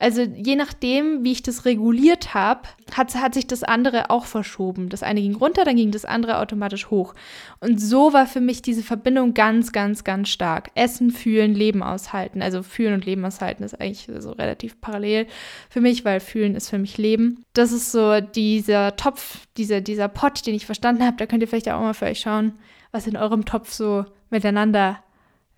Also 0.03 0.23
je 0.23 0.57
nachdem, 0.57 1.23
wie 1.23 1.31
ich 1.31 1.43
das 1.43 1.63
reguliert 1.63 2.33
habe, 2.33 2.63
hat, 2.93 3.15
hat 3.15 3.33
sich 3.33 3.47
das 3.47 3.63
andere 3.63 4.09
auch 4.09 4.25
verschoben. 4.25 4.89
Das 4.89 5.01
eine 5.01 5.21
ging 5.21 5.33
runter, 5.33 5.63
dann 5.63 5.77
ging 5.77 5.91
das 5.91 6.03
andere 6.03 6.39
automatisch 6.39 6.89
hoch. 6.89 7.15
Und 7.61 7.79
so 7.79 8.11
war 8.11 8.27
für 8.27 8.41
mich 8.41 8.61
diese 8.61 8.83
Verbindung 8.83 9.33
ganz, 9.33 9.71
ganz, 9.71 10.03
ganz 10.03 10.27
stark. 10.27 10.71
Essen, 10.75 11.09
fühlen, 11.09 11.53
Leben 11.53 11.81
aushalten. 11.81 12.41
Also 12.41 12.63
fühlen 12.63 12.95
und 12.95 13.05
Leben 13.05 13.23
aushalten 13.23 13.63
ist 13.63 13.79
eigentlich 13.79 14.09
so 14.19 14.31
relativ 14.33 14.81
parallel 14.81 15.25
für 15.69 15.79
mich, 15.79 16.03
weil 16.03 16.19
fühlen 16.19 16.55
ist 16.55 16.69
für 16.69 16.79
mich 16.79 16.97
Leben. 16.97 17.45
Das 17.53 17.71
ist 17.71 17.93
so 17.93 18.19
dieser 18.19 18.97
Topf, 18.97 19.47
dieser, 19.55 19.79
dieser 19.79 20.09
Pot, 20.09 20.45
den 20.45 20.53
ich 20.53 20.65
verstanden 20.65 21.05
habe. 21.05 21.15
Da 21.15 21.27
könnt 21.27 21.43
ihr 21.43 21.47
vielleicht 21.47 21.69
auch 21.69 21.79
mal 21.79 21.93
für 21.93 22.07
euch 22.07 22.19
schauen, 22.19 22.55
was 22.91 23.07
in 23.07 23.15
eurem 23.15 23.45
Topf 23.45 23.71
so 23.71 24.03
miteinander 24.29 24.99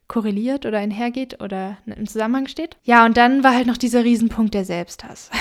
korreliert 0.07 0.65
oder 0.65 0.79
einhergeht 0.79 1.41
oder 1.41 1.77
im 1.85 2.07
Zusammenhang 2.07 2.47
steht. 2.47 2.77
Ja, 2.83 3.05
und 3.05 3.17
dann 3.17 3.43
war 3.43 3.53
halt 3.53 3.67
noch 3.67 3.77
dieser 3.77 4.03
Riesenpunkt 4.03 4.53
der 4.53 4.65
Selbsthass. 4.65 5.31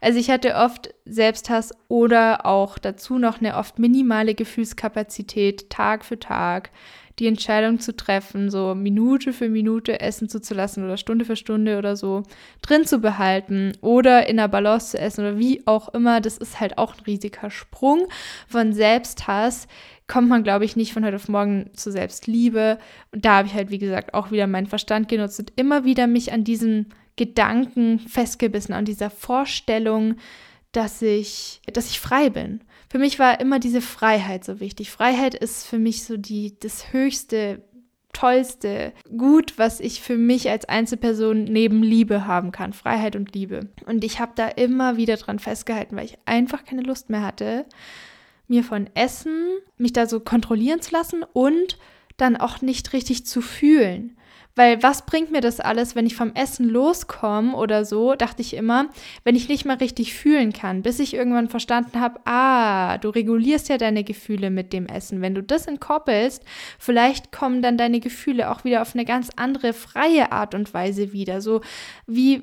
Also 0.00 0.18
ich 0.18 0.30
hatte 0.30 0.54
oft 0.54 0.94
Selbsthass 1.04 1.74
oder 1.88 2.46
auch 2.46 2.78
dazu 2.78 3.18
noch 3.18 3.40
eine 3.40 3.56
oft 3.56 3.78
minimale 3.78 4.34
Gefühlskapazität 4.34 5.68
Tag 5.68 6.06
für 6.06 6.18
Tag, 6.18 6.70
die 7.18 7.26
Entscheidung 7.26 7.80
zu 7.80 7.96
treffen, 7.96 8.50
so 8.50 8.74
Minute 8.74 9.32
für 9.32 9.48
Minute 9.48 10.00
essen 10.00 10.28
zuzulassen 10.28 10.84
oder 10.84 10.96
Stunde 10.96 11.24
für 11.24 11.36
Stunde 11.36 11.78
oder 11.78 11.96
so 11.96 12.22
drin 12.62 12.86
zu 12.86 12.98
behalten 12.98 13.72
oder 13.80 14.28
in 14.28 14.36
der 14.36 14.48
Balance 14.48 14.92
zu 14.92 14.98
essen 14.98 15.22
oder 15.22 15.38
wie 15.38 15.66
auch 15.66 15.88
immer. 15.94 16.20
Das 16.20 16.38
ist 16.38 16.60
halt 16.60 16.78
auch 16.78 16.94
ein 16.94 17.04
riesiger 17.04 17.50
Sprung 17.50 18.06
von 18.46 18.72
Selbsthass 18.72 19.66
kommt 20.08 20.28
man, 20.28 20.42
glaube 20.42 20.64
ich, 20.64 20.74
nicht 20.74 20.92
von 20.92 21.04
heute 21.04 21.16
auf 21.16 21.28
morgen 21.28 21.70
zu 21.74 21.92
Selbstliebe. 21.92 22.78
Und 23.12 23.24
da 23.24 23.36
habe 23.36 23.48
ich 23.48 23.54
halt, 23.54 23.70
wie 23.70 23.78
gesagt, 23.78 24.14
auch 24.14 24.30
wieder 24.30 24.46
meinen 24.46 24.66
Verstand 24.66 25.08
genutzt 25.08 25.38
und 25.38 25.52
immer 25.56 25.84
wieder 25.84 26.06
mich 26.06 26.32
an 26.32 26.44
diesen 26.44 26.94
Gedanken 27.16 27.98
festgebissen, 27.98 28.74
an 28.74 28.86
dieser 28.86 29.10
Vorstellung, 29.10 30.16
dass 30.72 31.02
ich, 31.02 31.60
dass 31.72 31.90
ich 31.90 32.00
frei 32.00 32.30
bin. 32.30 32.62
Für 32.88 32.98
mich 32.98 33.18
war 33.18 33.40
immer 33.40 33.58
diese 33.58 33.80
Freiheit 33.80 34.44
so 34.44 34.60
wichtig. 34.60 34.90
Freiheit 34.90 35.34
ist 35.34 35.66
für 35.66 35.78
mich 35.78 36.04
so 36.04 36.16
die, 36.16 36.58
das 36.58 36.92
höchste, 36.92 37.62
tollste 38.12 38.92
Gut, 39.16 39.58
was 39.58 39.80
ich 39.80 40.00
für 40.00 40.16
mich 40.16 40.48
als 40.50 40.68
Einzelperson 40.68 41.44
neben 41.44 41.82
Liebe 41.82 42.26
haben 42.26 42.50
kann. 42.50 42.72
Freiheit 42.72 43.14
und 43.14 43.34
Liebe. 43.34 43.68
Und 43.86 44.04
ich 44.04 44.20
habe 44.20 44.32
da 44.34 44.48
immer 44.48 44.96
wieder 44.96 45.16
dran 45.16 45.38
festgehalten, 45.38 45.96
weil 45.96 46.06
ich 46.06 46.18
einfach 46.24 46.64
keine 46.64 46.82
Lust 46.82 47.10
mehr 47.10 47.22
hatte, 47.22 47.66
mir 48.48 48.64
von 48.64 48.88
Essen, 48.94 49.58
mich 49.76 49.92
da 49.92 50.06
so 50.06 50.20
kontrollieren 50.20 50.80
zu 50.80 50.92
lassen 50.92 51.22
und 51.32 51.78
dann 52.16 52.36
auch 52.36 52.62
nicht 52.62 52.92
richtig 52.92 53.26
zu 53.26 53.42
fühlen. 53.42 54.17
Weil 54.58 54.82
was 54.82 55.06
bringt 55.06 55.30
mir 55.30 55.40
das 55.40 55.60
alles, 55.60 55.94
wenn 55.94 56.04
ich 56.04 56.16
vom 56.16 56.34
Essen 56.34 56.68
loskomme 56.68 57.54
oder 57.54 57.84
so, 57.84 58.16
dachte 58.16 58.42
ich 58.42 58.54
immer, 58.54 58.88
wenn 59.22 59.36
ich 59.36 59.48
nicht 59.48 59.64
mal 59.64 59.76
richtig 59.76 60.14
fühlen 60.14 60.52
kann, 60.52 60.82
bis 60.82 60.98
ich 60.98 61.14
irgendwann 61.14 61.48
verstanden 61.48 62.00
habe, 62.00 62.18
ah, 62.24 62.98
du 62.98 63.10
regulierst 63.10 63.68
ja 63.68 63.78
deine 63.78 64.02
Gefühle 64.02 64.50
mit 64.50 64.72
dem 64.72 64.86
Essen. 64.86 65.22
Wenn 65.22 65.36
du 65.36 65.44
das 65.44 65.68
entkoppelst, 65.68 66.42
vielleicht 66.76 67.30
kommen 67.30 67.62
dann 67.62 67.78
deine 67.78 68.00
Gefühle 68.00 68.50
auch 68.50 68.64
wieder 68.64 68.82
auf 68.82 68.94
eine 68.94 69.04
ganz 69.04 69.30
andere, 69.36 69.72
freie 69.72 70.32
Art 70.32 70.56
und 70.56 70.74
Weise 70.74 71.12
wieder. 71.12 71.40
So 71.40 71.60
wie 72.08 72.42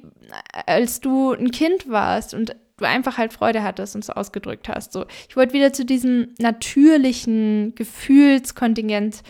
als 0.68 1.02
du 1.02 1.34
ein 1.34 1.52
Kind 1.52 1.90
warst 1.90 2.34
und 2.34 2.56
du 2.78 2.86
einfach 2.86 3.18
halt 3.18 3.34
Freude 3.34 3.62
hattest 3.62 3.94
und 3.94 4.06
es 4.06 4.10
ausgedrückt 4.10 4.70
hast. 4.70 4.94
So, 4.94 5.04
ich 5.28 5.36
wollte 5.36 5.52
wieder 5.52 5.74
zu 5.74 5.84
diesem 5.84 6.30
natürlichen 6.40 7.76
Gefühlskontingent 7.76 9.22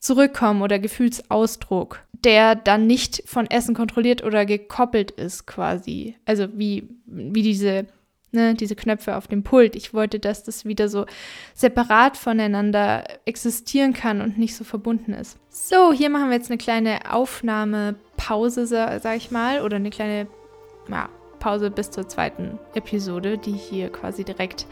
zurückkommen 0.00 0.62
oder 0.62 0.78
Gefühlsausdruck, 0.78 2.02
der 2.24 2.54
dann 2.54 2.86
nicht 2.86 3.22
von 3.26 3.46
Essen 3.46 3.74
kontrolliert 3.74 4.22
oder 4.22 4.44
gekoppelt 4.44 5.10
ist 5.10 5.46
quasi. 5.46 6.16
Also 6.26 6.48
wie, 6.52 6.88
wie 7.06 7.42
diese, 7.42 7.86
ne, 8.32 8.54
diese 8.54 8.76
Knöpfe 8.76 9.16
auf 9.16 9.26
dem 9.26 9.42
Pult. 9.42 9.74
Ich 9.74 9.94
wollte, 9.94 10.18
dass 10.18 10.42
das 10.44 10.64
wieder 10.64 10.88
so 10.88 11.06
separat 11.54 12.16
voneinander 12.16 13.04
existieren 13.24 13.92
kann 13.92 14.20
und 14.20 14.38
nicht 14.38 14.56
so 14.56 14.64
verbunden 14.64 15.12
ist. 15.12 15.38
So, 15.48 15.92
hier 15.92 16.10
machen 16.10 16.28
wir 16.28 16.36
jetzt 16.36 16.50
eine 16.50 16.58
kleine 16.58 17.12
Aufnahmepause, 17.12 18.66
sag 18.66 19.16
ich 19.16 19.30
mal, 19.30 19.62
oder 19.62 19.76
eine 19.76 19.90
kleine 19.90 20.26
ja, 20.88 21.08
Pause 21.38 21.70
bis 21.70 21.90
zur 21.90 22.08
zweiten 22.08 22.58
Episode, 22.74 23.38
die 23.38 23.52
hier 23.52 23.90
quasi 23.90 24.24
direkt 24.24 24.66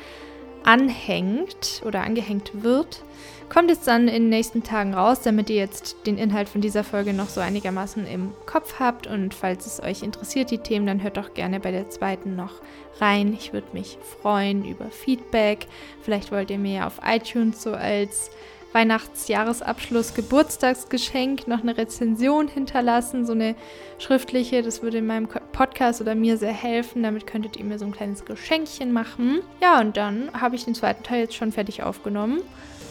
anhängt 0.64 1.82
oder 1.84 2.02
angehängt 2.02 2.62
wird. 2.62 3.02
Kommt 3.48 3.70
jetzt 3.70 3.88
dann 3.88 4.08
in 4.08 4.24
den 4.24 4.28
nächsten 4.28 4.62
Tagen 4.62 4.92
raus, 4.92 5.20
damit 5.22 5.48
ihr 5.48 5.56
jetzt 5.56 5.96
den 6.06 6.18
Inhalt 6.18 6.50
von 6.50 6.60
dieser 6.60 6.84
Folge 6.84 7.14
noch 7.14 7.30
so 7.30 7.40
einigermaßen 7.40 8.06
im 8.06 8.32
Kopf 8.44 8.78
habt. 8.78 9.06
Und 9.06 9.32
falls 9.32 9.64
es 9.64 9.82
euch 9.82 10.02
interessiert, 10.02 10.50
die 10.50 10.58
Themen, 10.58 10.86
dann 10.86 11.02
hört 11.02 11.16
doch 11.16 11.32
gerne 11.32 11.58
bei 11.58 11.70
der 11.70 11.88
zweiten 11.88 12.36
noch 12.36 12.60
rein. 13.00 13.32
Ich 13.32 13.54
würde 13.54 13.68
mich 13.72 13.96
freuen 14.20 14.66
über 14.66 14.90
Feedback. 14.90 15.66
Vielleicht 16.02 16.30
wollt 16.30 16.50
ihr 16.50 16.58
mir 16.58 16.86
auf 16.86 17.00
iTunes 17.06 17.62
so 17.62 17.72
als 17.72 18.30
Weihnachtsjahresabschluss, 18.72 20.12
Geburtstagsgeschenk 20.12 21.48
noch 21.48 21.62
eine 21.62 21.78
Rezension 21.78 22.48
hinterlassen, 22.48 23.24
so 23.24 23.32
eine 23.32 23.54
schriftliche. 23.98 24.62
Das 24.62 24.82
würde 24.82 24.98
in 24.98 25.06
meinem 25.06 25.26
Podcast 25.26 26.02
oder 26.02 26.14
mir 26.14 26.36
sehr 26.36 26.52
helfen. 26.52 27.02
Damit 27.02 27.26
könntet 27.26 27.56
ihr 27.56 27.64
mir 27.64 27.78
so 27.78 27.86
ein 27.86 27.92
kleines 27.92 28.26
Geschenkchen 28.26 28.92
machen. 28.92 29.40
Ja, 29.62 29.80
und 29.80 29.96
dann 29.96 30.30
habe 30.38 30.54
ich 30.54 30.66
den 30.66 30.74
zweiten 30.74 31.02
Teil 31.02 31.20
jetzt 31.20 31.34
schon 31.34 31.50
fertig 31.50 31.82
aufgenommen. 31.82 32.42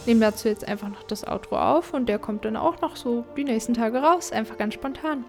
Nehme 0.08 0.20
dazu 0.20 0.48
jetzt 0.48 0.66
einfach 0.66 0.88
noch 0.88 1.02
das 1.02 1.28
Outro 1.28 1.58
auf 1.58 1.92
und 1.92 2.08
der 2.08 2.18
kommt 2.18 2.46
dann 2.46 2.56
auch 2.56 2.80
noch 2.80 2.96
so 2.96 3.26
die 3.36 3.44
nächsten 3.44 3.74
Tage 3.74 3.98
raus. 3.98 4.32
Einfach 4.32 4.56
ganz 4.56 4.72
spontan. 4.72 5.26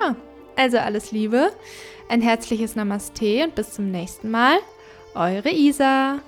Ja, 0.00 0.16
also 0.56 0.78
alles 0.78 1.12
Liebe, 1.12 1.52
ein 2.08 2.22
herzliches 2.22 2.76
Namaste 2.76 3.44
und 3.44 3.54
bis 3.54 3.74
zum 3.74 3.90
nächsten 3.90 4.30
Mal. 4.30 4.56
Eure 5.14 5.50
Isa. 5.50 6.20